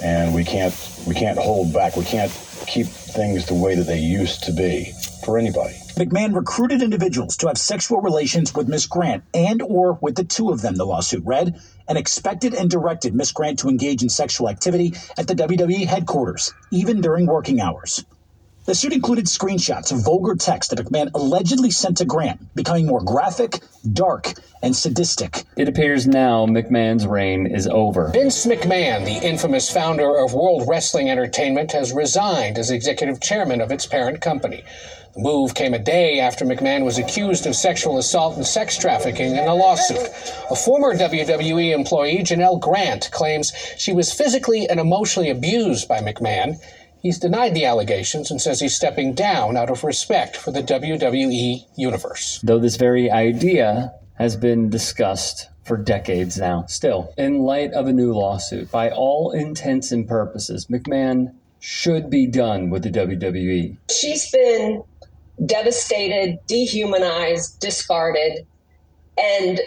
[0.00, 0.72] And we can't
[1.08, 1.96] we can't hold back.
[1.96, 2.30] We can't
[2.68, 4.92] keep things the way that they used to be
[5.24, 5.74] for anybody.
[5.96, 10.50] McMahon recruited individuals to have sexual relations with Miss Grant and or with the two
[10.50, 14.48] of them, the lawsuit read, and expected and directed Miss Grant to engage in sexual
[14.48, 18.04] activity at the WWE headquarters, even during working hours.
[18.68, 23.00] The suit included screenshots of vulgar text that McMahon allegedly sent to Grant, becoming more
[23.00, 23.60] graphic,
[23.90, 25.44] dark, and sadistic.
[25.56, 28.08] It appears now McMahon's reign is over.
[28.08, 33.72] Vince McMahon, the infamous founder of World Wrestling Entertainment, has resigned as executive chairman of
[33.72, 34.64] its parent company.
[35.18, 39.32] The move came a day after McMahon was accused of sexual assault and sex trafficking
[39.32, 40.08] in a lawsuit.
[40.48, 46.60] A former WWE employee, Janel Grant, claims she was physically and emotionally abused by McMahon
[47.00, 51.64] He's denied the allegations and says he's stepping down out of respect for the WWE
[51.76, 52.40] universe.
[52.42, 56.64] Though this very idea has been discussed for decades now.
[56.66, 62.26] Still, in light of a new lawsuit, by all intents and purposes, McMahon should be
[62.26, 63.76] done with the WWE.
[63.90, 64.82] She's been
[65.44, 68.46] devastated, dehumanized, discarded,
[69.16, 69.60] and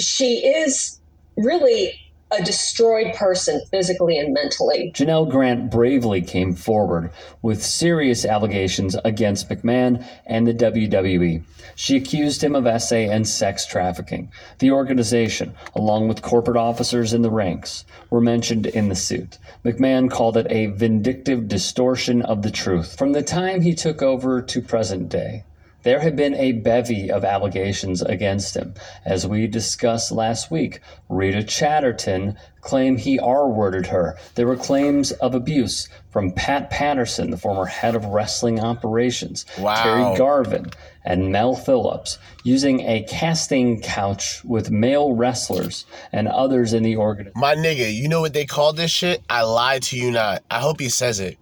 [0.00, 1.00] she is
[1.36, 1.94] really
[2.32, 4.92] a destroyed person physically and mentally.
[4.94, 7.10] Janel Grant bravely came forward
[7.42, 11.42] with serious allegations against McMahon and the WWE.
[11.82, 14.30] She accused him of SA and sex trafficking.
[14.58, 19.38] The organization, along with corporate officers in the ranks, were mentioned in the suit.
[19.64, 22.98] McMahon called it a vindictive distortion of the truth.
[22.98, 25.44] From the time he took over to present day,
[25.82, 28.74] there had been a bevy of allegations against him.
[29.04, 34.16] As we discussed last week, Rita Chatterton claimed he R worded her.
[34.34, 39.82] There were claims of abuse from Pat Patterson, the former head of wrestling operations, Wow.
[39.82, 40.70] Terry Garvin,
[41.04, 47.40] and Mel Phillips, using a casting couch with male wrestlers and others in the organization.
[47.40, 49.22] My nigga, you know what they call this shit?
[49.30, 50.42] I lied to you not.
[50.50, 51.38] I hope he says it.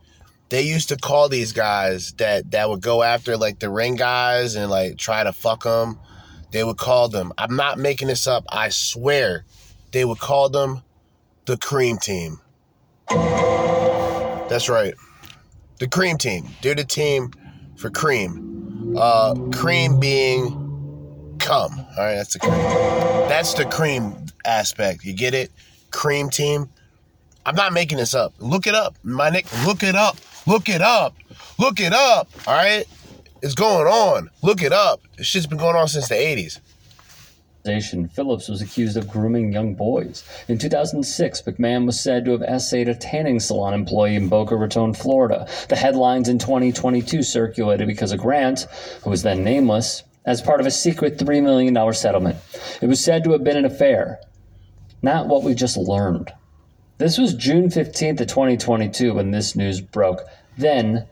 [0.51, 4.55] They used to call these guys that that would go after like the ring guys
[4.55, 5.99] and like try to fuck them.
[6.51, 7.33] They would call them.
[7.37, 8.45] I'm not making this up.
[8.49, 9.45] I swear,
[9.93, 10.83] they would call them
[11.45, 12.41] the cream team.
[13.09, 14.95] That's right,
[15.79, 16.49] the cream team.
[16.63, 17.33] They're the team
[17.77, 18.95] for cream.
[18.97, 21.79] Uh, cream being cum.
[21.79, 22.53] All right, that's the cream.
[22.53, 24.15] That's the cream
[24.47, 25.05] aspect.
[25.05, 25.53] You get it?
[25.91, 26.71] Cream team.
[27.45, 28.35] I'm not making this up.
[28.39, 29.47] Look it up, my nick.
[29.67, 30.17] Look it up.
[30.49, 31.15] Look it up.
[31.59, 32.31] Look it up.
[32.47, 32.87] All right,
[33.43, 34.31] it's going on.
[34.43, 35.03] Look it up.
[35.19, 36.59] This shit's been going on since the '80s.
[37.67, 40.25] organization, Phillips was accused of grooming young boys.
[40.49, 44.95] In 2006, McMahon was said to have essayed a tanning salon employee in Boca Raton,
[44.95, 45.47] Florida.
[45.69, 48.61] The headlines in 2022 circulated because of Grant,
[49.03, 52.39] who was then nameless, as part of a secret $3 million settlement.
[52.81, 54.19] It was said to have been an affair,
[55.03, 56.33] not what we just learned.
[56.99, 60.23] This was June 15th of 2022 when this news broke.
[60.57, 61.07] Then,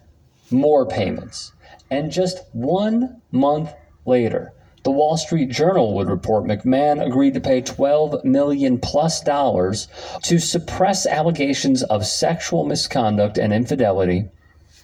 [0.50, 1.52] more payments.
[1.88, 3.72] And just one month
[4.04, 9.86] later, the Wall Street Journal would report McMahon agreed to pay 12 million plus dollars
[10.24, 14.28] to suppress allegations of sexual misconduct and infidelity,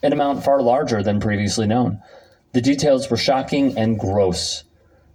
[0.04, 2.00] an amount far larger than previously known.
[2.52, 4.62] The details were shocking and gross.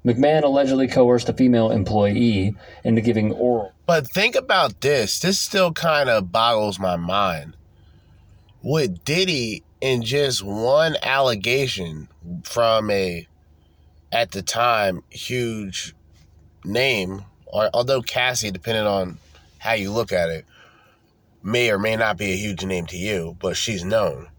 [0.08, 2.56] McMahon allegedly coerced a female employee
[2.86, 3.74] into giving oral.
[3.86, 5.20] But think about this.
[5.20, 7.58] This still kind of boggles my mind.
[8.62, 12.08] With Diddy in just one allegation
[12.44, 13.28] from a,
[14.14, 15.94] at the time, huge
[16.64, 19.18] name, or although Cassie, depending on
[19.58, 20.46] how you look at it,
[21.44, 24.30] may or may not be a huge name to you, but she's known.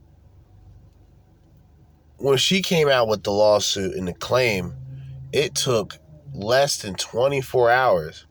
[2.16, 4.74] When she came out with the lawsuit and the claim,
[5.32, 5.98] it took
[6.32, 8.26] less than 24 hours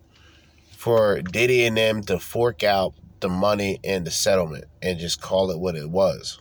[0.71, 5.51] for Diddy and them to fork out the money and the settlement and just call
[5.51, 6.39] it what it was.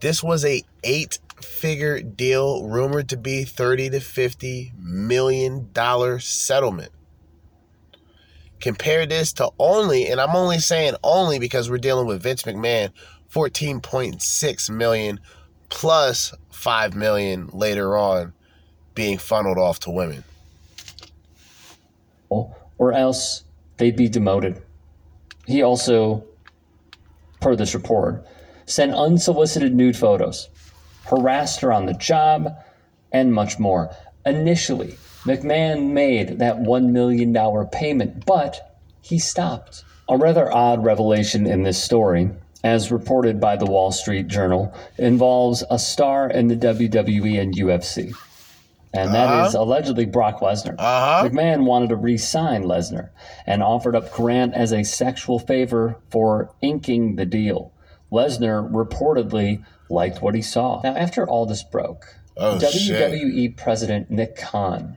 [0.00, 6.90] This was a eight figure deal rumored to be 30 to 50 million dollar settlement.
[8.60, 12.90] Compare this to only, and I'm only saying only because we're dealing with Vince McMahon,
[13.32, 15.20] 14.6 million
[15.70, 18.34] plus 5 million later on
[18.94, 20.24] being funneled off to women.
[22.78, 23.44] or else
[23.76, 24.62] they'd be demoted.
[25.46, 26.24] He also,
[27.40, 28.26] per this report,
[28.66, 30.48] sent unsolicited nude photos,
[31.04, 32.56] harassed her on the job,
[33.12, 33.94] and much more.
[34.24, 39.84] Initially, McMahon made that $1 million payment, but he stopped.
[40.08, 42.30] A rather odd revelation in this story,
[42.64, 48.14] as reported by the Wall Street Journal, involves a star in the WWE and UFC
[48.92, 49.64] and that is Uh-huh.
[49.64, 50.74] allegedly Brock Lesnar.
[50.78, 51.28] Uh-huh.
[51.28, 53.10] McMahon wanted to re-sign Lesnar
[53.46, 57.72] and offered up Grant as a sexual favor for inking the deal.
[58.12, 60.80] Lesnar reportedly liked what he saw.
[60.82, 64.96] Now, after all this broke, Oh, WWE President Nick Khan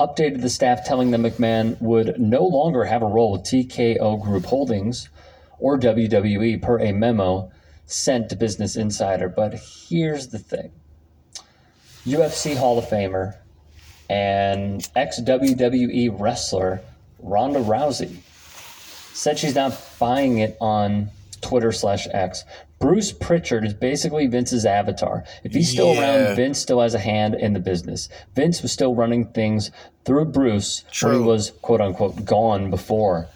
[0.00, 4.46] updated the staff telling them McMahon would no longer have a role with TKO Group
[4.46, 5.08] Holdings
[5.58, 7.50] or WWE per a memo
[7.86, 9.28] sent to Business Insider.
[9.28, 10.72] But here's the thing.
[12.06, 13.34] UFC Hall of Famer
[14.08, 16.80] and ex WWE wrestler
[17.20, 18.16] Ronda Rousey
[19.12, 21.10] said she's not buying it on
[21.42, 22.44] Twitter slash X.
[22.78, 25.24] Bruce Pritchard is basically Vince's avatar.
[25.44, 26.26] If he's still Yeah.
[26.28, 28.08] around, Vince still has a hand in the business.
[28.34, 29.70] Vince was still running things
[30.06, 33.28] through Bruce when he was quote unquote gone before.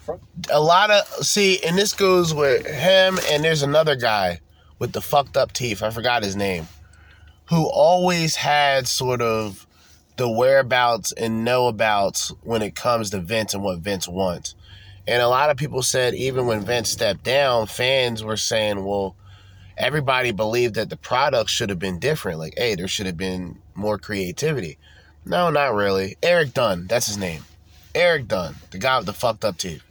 [0.49, 4.39] a lot of see, and this goes with him, and there's another guy
[4.79, 5.83] with the fucked up teeth.
[5.83, 6.67] I forgot his name.
[7.49, 9.67] Who always had sort of
[10.17, 14.55] the whereabouts and know abouts when it comes to Vince and what Vince wants.
[15.07, 19.15] And a lot of people said even when Vince stepped down, fans were saying, well,
[19.77, 22.39] everybody believed that the product should have been different.
[22.39, 24.77] Like, hey, there should have been more creativity.
[25.25, 26.17] No, not really.
[26.23, 27.43] Eric Dunn, that's his name.
[27.93, 29.83] Eric Dunn, the guy with the fucked up teeth.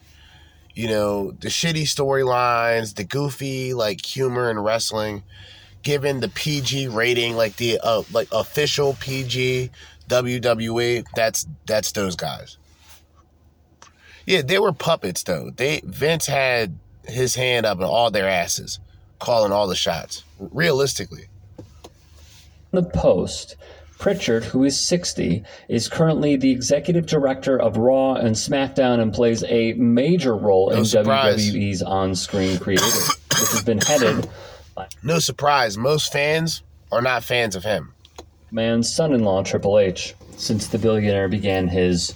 [0.74, 5.22] You know, the shitty storylines, the goofy like humor and wrestling,
[5.84, 9.70] given the PG rating, like the uh, like official PG
[10.08, 12.58] WWE, that's that's those guys.
[14.26, 15.50] Yeah, they were puppets though.
[15.50, 16.76] They Vince had
[17.06, 18.80] his hand up in all their asses,
[19.20, 20.24] calling all the shots.
[20.38, 21.28] Realistically.
[22.72, 23.54] The Post,
[23.98, 29.44] Pritchard, who is 60, is currently the executive director of Raw and SmackDown and plays
[29.44, 31.52] a major role No in surprise.
[31.52, 34.28] WWE's on screen creative, which has been headed
[35.02, 37.94] No surprise, most fans are not fans of him.
[38.50, 42.14] man's son in law, Triple H, since the billionaire began his,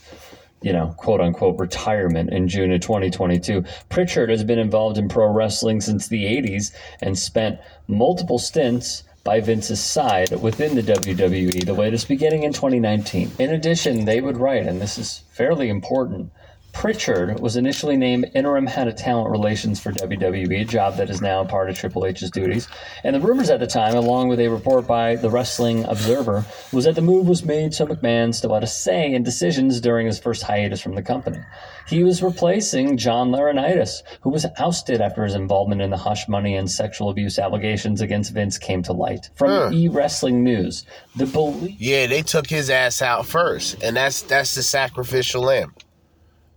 [0.63, 3.65] you know, quote unquote retirement in June of 2022.
[3.89, 9.41] Pritchard has been involved in pro wrestling since the 80s and spent multiple stints by
[9.41, 13.31] Vince's side within the WWE, the latest beginning in 2019.
[13.39, 16.31] In addition, they would write, and this is fairly important.
[16.79, 21.21] Pritchard was initially named interim head of talent relations for WWE, a job that is
[21.21, 22.69] now part of Triple H's duties.
[23.03, 26.85] And the rumors at the time, along with a report by the Wrestling Observer, was
[26.85, 30.21] that the move was made so McMahon still had a say in decisions during his
[30.21, 31.41] first hiatus from the company.
[31.89, 36.55] He was replacing John Laurinaitis, who was ousted after his involvement in the hush money
[36.55, 39.31] and sexual abuse allegations against Vince came to light.
[39.35, 39.71] From Huh.
[39.73, 40.85] E Wrestling News,
[41.17, 41.75] the belief.
[41.81, 45.75] Yeah, they took his ass out first, and that's that's the sacrificial lamb.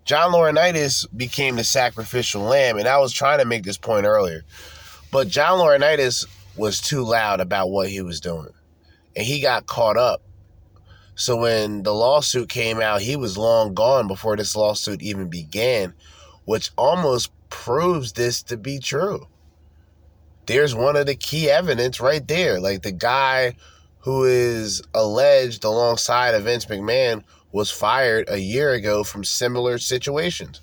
[0.03, 4.43] John Laurinaitis became the sacrificial lamb, and I was trying to make this point earlier,
[5.11, 6.25] but John Laurinaitis
[6.55, 8.49] was too loud about what he was doing,
[9.15, 10.21] and he got caught up.
[11.15, 15.93] So when the lawsuit came out, he was long gone before this lawsuit even began,
[16.45, 19.27] which almost proves this to be true.
[20.47, 22.59] There's one of the key evidence right there.
[22.59, 23.55] Like the guy
[23.99, 30.61] who is alleged alongside of Vince McMahon was fired a year ago from similar situations.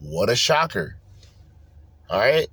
[0.00, 0.96] What a shocker.
[2.08, 2.48] All right.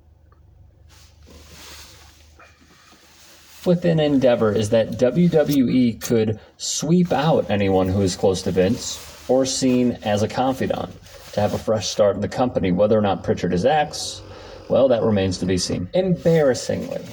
[3.68, 9.44] within Endeavor is that WWE could sweep out anyone who is close to Vince or
[9.44, 10.90] seen as a confidant
[11.32, 12.72] to have a fresh start in the company.
[12.72, 14.22] Whether or not Pritchard is X,
[14.70, 15.86] well, that remains to be seen.
[15.92, 17.04] Embarrassingly,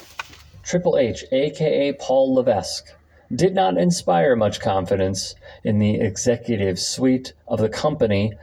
[0.64, 2.88] Triple H, aka Paul Levesque,
[3.36, 8.34] did not inspire much confidence in the executive suite of the company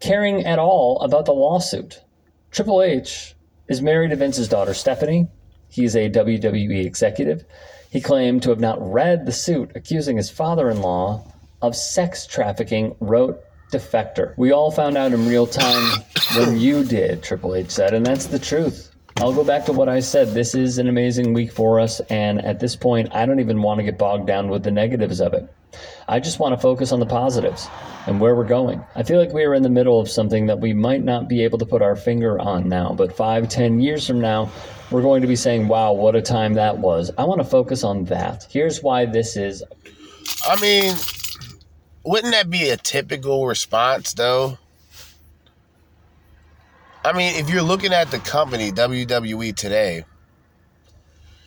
[0.00, 2.02] caring at all about the lawsuit.
[2.50, 3.34] Triple H
[3.68, 5.28] is married to Vince's daughter Stephanie.
[5.68, 7.44] He is a WWE executive.
[7.90, 11.24] He claimed to have not read the suit accusing his father in law
[11.62, 13.42] of sex trafficking, wrote
[13.72, 14.34] Defector.
[14.36, 16.02] We all found out in real time
[16.36, 18.95] when you did, Triple H said, and that's the truth.
[19.18, 20.28] I'll go back to what I said.
[20.28, 23.78] This is an amazing week for us, and at this point, I don't even want
[23.78, 25.50] to get bogged down with the negatives of it.
[26.06, 27.66] I just want to focus on the positives
[28.06, 28.84] and where we're going.
[28.94, 31.42] I feel like we are in the middle of something that we might not be
[31.44, 34.50] able to put our finger on now, but five, ten years from now,
[34.90, 37.10] we're going to be saying, wow, what a time that was.
[37.16, 38.46] I want to focus on that.
[38.50, 39.64] Here's why this is
[40.46, 40.94] I mean,
[42.04, 44.58] wouldn't that be a typical response though?
[47.06, 50.04] I mean, if you're looking at the company WWE today,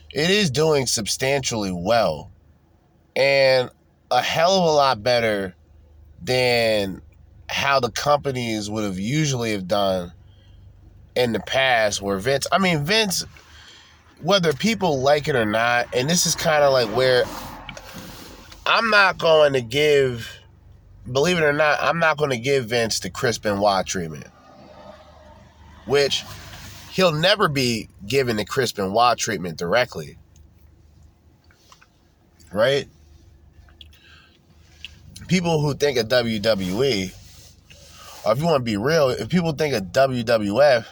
[0.09, 2.31] it is doing substantially well
[3.13, 3.69] and
[4.09, 5.53] a hell of a lot better
[6.23, 7.01] than
[7.49, 10.13] how the companies would have usually have done
[11.15, 13.25] in the past where Vince I mean Vince
[14.21, 17.25] whether people like it or not and this is kind of like where
[18.65, 20.39] I'm not going to give
[21.11, 24.27] believe it or not I'm not going to give Vince the Chris Benoit treatment
[25.85, 26.23] which
[26.91, 30.17] he'll never be given the Chris Benoit treatment directly
[32.51, 32.87] right
[35.27, 37.13] people who think of WWE
[38.25, 40.85] or if you want to be real if people think of WWF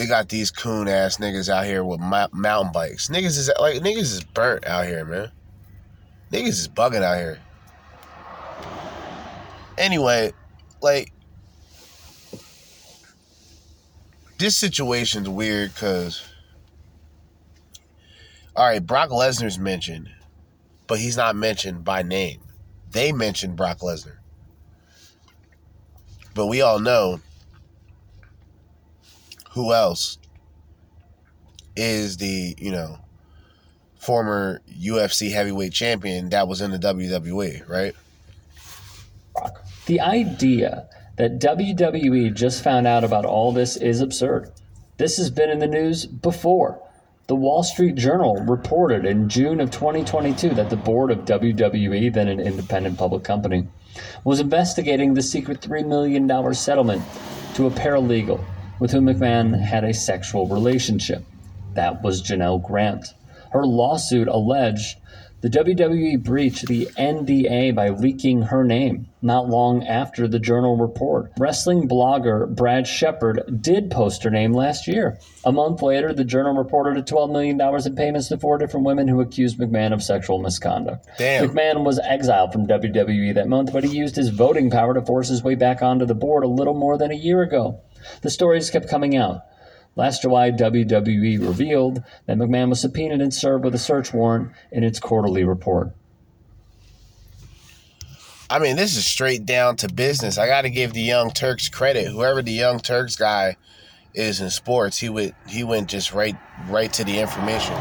[0.00, 3.10] they got these coon ass niggas out here with mountain bikes.
[3.10, 5.30] Niggas is like niggas is burnt out here, man.
[6.32, 7.38] Niggas is bugging out here.
[9.76, 10.32] Anyway,
[10.82, 11.12] like
[14.38, 16.22] this situation's weird because
[18.56, 20.10] all right, Brock Lesnar's mentioned,
[20.86, 22.40] but he's not mentioned by name.
[22.90, 24.18] They mentioned Brock Lesnar,
[26.34, 27.20] but we all know
[29.52, 30.18] who else
[31.76, 32.98] is the, you know,
[33.98, 37.94] former UFC heavyweight champion that was in the WWE, right?
[39.90, 40.86] The idea
[41.16, 44.52] that WWE just found out about all this is absurd.
[44.98, 46.80] This has been in the news before.
[47.26, 52.28] The Wall Street Journal reported in June of 2022 that the board of WWE, then
[52.28, 53.66] an independent public company,
[54.22, 57.02] was investigating the secret $3 million settlement
[57.54, 58.44] to a paralegal
[58.78, 61.24] with whom McMahon had a sexual relationship.
[61.74, 63.06] That was Janel Grant.
[63.50, 64.98] Her lawsuit alleged
[65.40, 71.32] the WWE breached the NDA by leaking her name not long after the journal report.
[71.38, 75.18] Wrestling blogger Brad Shepard did post her name last year.
[75.44, 79.20] A month later, the journal reported $12 million in payments to four different women who
[79.20, 81.06] accused McMahon of sexual misconduct.
[81.18, 81.48] Damn.
[81.48, 85.28] McMahon was exiled from WWE that month, but he used his voting power to force
[85.28, 87.80] his way back onto the board a little more than a year ago.
[88.22, 89.42] The stories kept coming out.
[89.96, 94.84] Last July, WWE revealed that McMahon was subpoenaed and served with a search warrant in
[94.84, 95.90] its quarterly report.
[98.48, 100.36] I mean, this is straight down to business.
[100.36, 102.08] I got to give the Young Turks credit.
[102.08, 103.56] Whoever the Young Turks guy
[104.12, 106.36] is in sports, he would he went just right
[106.68, 107.76] right to the information.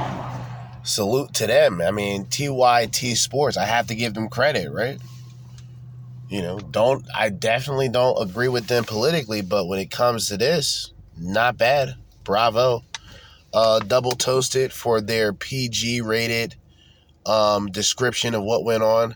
[0.83, 1.81] Salute to them.
[1.81, 3.57] I mean, TYT Sports.
[3.57, 4.99] I have to give them credit, right?
[6.29, 10.37] You know, don't I definitely don't agree with them politically, but when it comes to
[10.37, 11.95] this, not bad.
[12.23, 12.83] Bravo.
[13.53, 16.55] Uh, double toasted for their PG rated
[17.25, 19.15] um, description of what went on.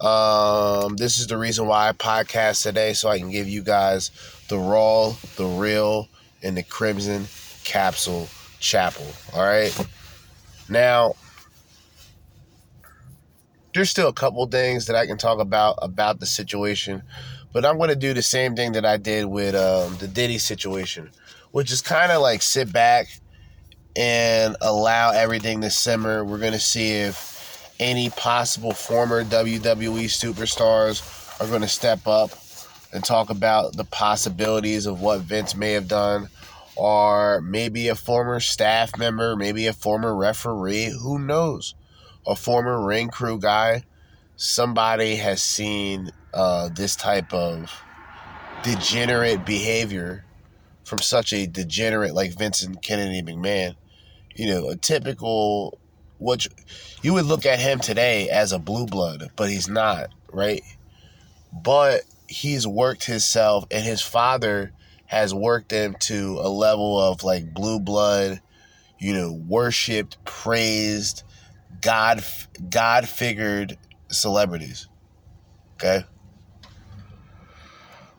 [0.00, 4.10] Um, this is the reason why I podcast today, so I can give you guys
[4.48, 6.08] the raw, the real,
[6.42, 7.26] and the crimson
[7.64, 8.28] capsule
[8.60, 9.06] chapel.
[9.34, 9.76] All right.
[10.68, 11.14] Now,
[13.74, 17.02] there's still a couple things that I can talk about about the situation,
[17.52, 20.38] but I'm going to do the same thing that I did with um, the Diddy
[20.38, 21.10] situation,
[21.52, 23.08] which is kind of like sit back
[23.96, 26.24] and allow everything to simmer.
[26.24, 32.30] We're going to see if any possible former WWE superstars are going to step up
[32.92, 36.28] and talk about the possibilities of what Vince may have done,
[36.76, 41.74] or maybe a former staff member, maybe a former referee, who knows?
[42.26, 43.84] A former ring crew guy.
[44.36, 47.72] Somebody has seen uh, this type of
[48.62, 50.24] degenerate behavior
[50.88, 53.76] from such a degenerate like Vincent Kennedy McMahon.
[54.34, 55.78] You know, a typical
[56.18, 56.48] which
[57.02, 60.62] you, would look at him today as a blue blood, but he's not, right?
[61.52, 64.72] But he's worked himself and his father
[65.06, 68.40] has worked him to a level of like blue blood,
[68.98, 71.22] you know, worshipped, praised,
[71.80, 72.24] God
[72.68, 73.78] God figured
[74.08, 74.88] celebrities.
[75.74, 76.04] Okay?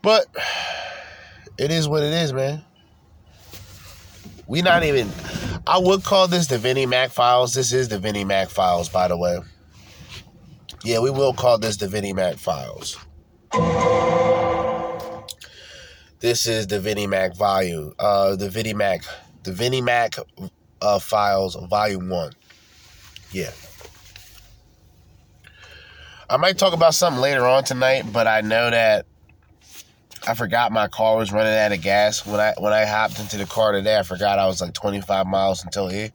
[0.02, 0.26] But
[1.60, 2.64] it is what it is, man.
[4.48, 5.10] We not even
[5.68, 7.54] I would call this the Vinny Mac files.
[7.54, 9.40] This is the Vinny Mac files, by the way.
[10.84, 12.98] Yeah, we will call this the Vinny Mac files.
[16.20, 17.94] This is the Vinny Mac volume.
[18.00, 19.04] Uh the Vinny Mac
[19.44, 20.16] the Vinny Mac
[20.82, 22.32] uh, files volume one.
[23.32, 23.52] Yeah.
[26.30, 29.06] I might talk about something later on tonight, but I know that
[30.30, 33.36] I forgot my car was running out of gas when I when I hopped into
[33.36, 33.98] the car today.
[33.98, 36.12] I forgot I was like 25 miles until here,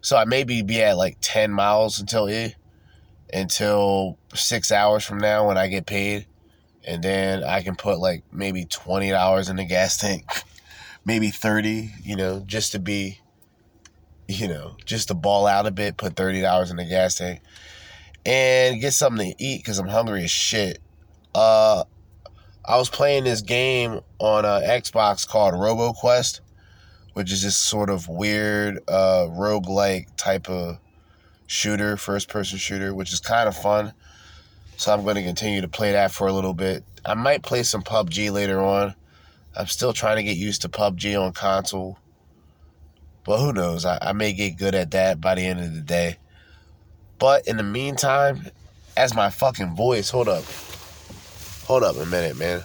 [0.00, 2.54] so I maybe be at like 10 miles until here,
[3.34, 6.24] until six hours from now when I get paid,
[6.86, 10.24] and then I can put like maybe twenty dollars in the gas tank,
[11.04, 13.20] maybe 30, you know, just to be,
[14.26, 15.98] you know, just to ball out a bit.
[15.98, 17.42] Put thirty dollars in the gas tank,
[18.24, 20.78] and get something to eat because I'm hungry as shit.
[21.34, 21.84] Uh,
[22.66, 26.40] I was playing this game on uh, Xbox called RoboQuest,
[27.12, 30.78] which is this sort of weird uh, roguelike type of
[31.46, 33.92] shooter, first person shooter, which is kind of fun.
[34.78, 36.84] So I'm going to continue to play that for a little bit.
[37.04, 38.94] I might play some PUBG later on.
[39.54, 41.98] I'm still trying to get used to PUBG on console.
[43.24, 43.84] But who knows?
[43.84, 46.16] I, I may get good at that by the end of the day.
[47.18, 48.48] But in the meantime,
[48.96, 50.44] as my fucking voice, hold up.
[51.66, 52.62] Hold up a minute, man.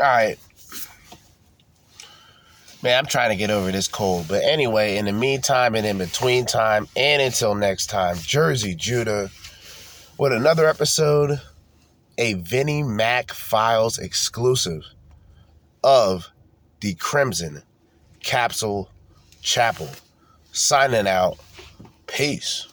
[0.00, 0.38] All right.
[2.82, 4.28] Man, I'm trying to get over this cold.
[4.28, 9.30] But anyway, in the meantime and in between time and until next time, Jerzee Judah
[10.18, 11.40] with another episode,
[12.18, 14.84] a Vinny Mac Files exclusive
[15.82, 16.28] of
[16.80, 17.62] the Crimson
[18.22, 18.90] Capsule
[19.40, 19.88] Chapel.
[20.52, 21.38] Signing out.
[22.06, 22.66] Peace.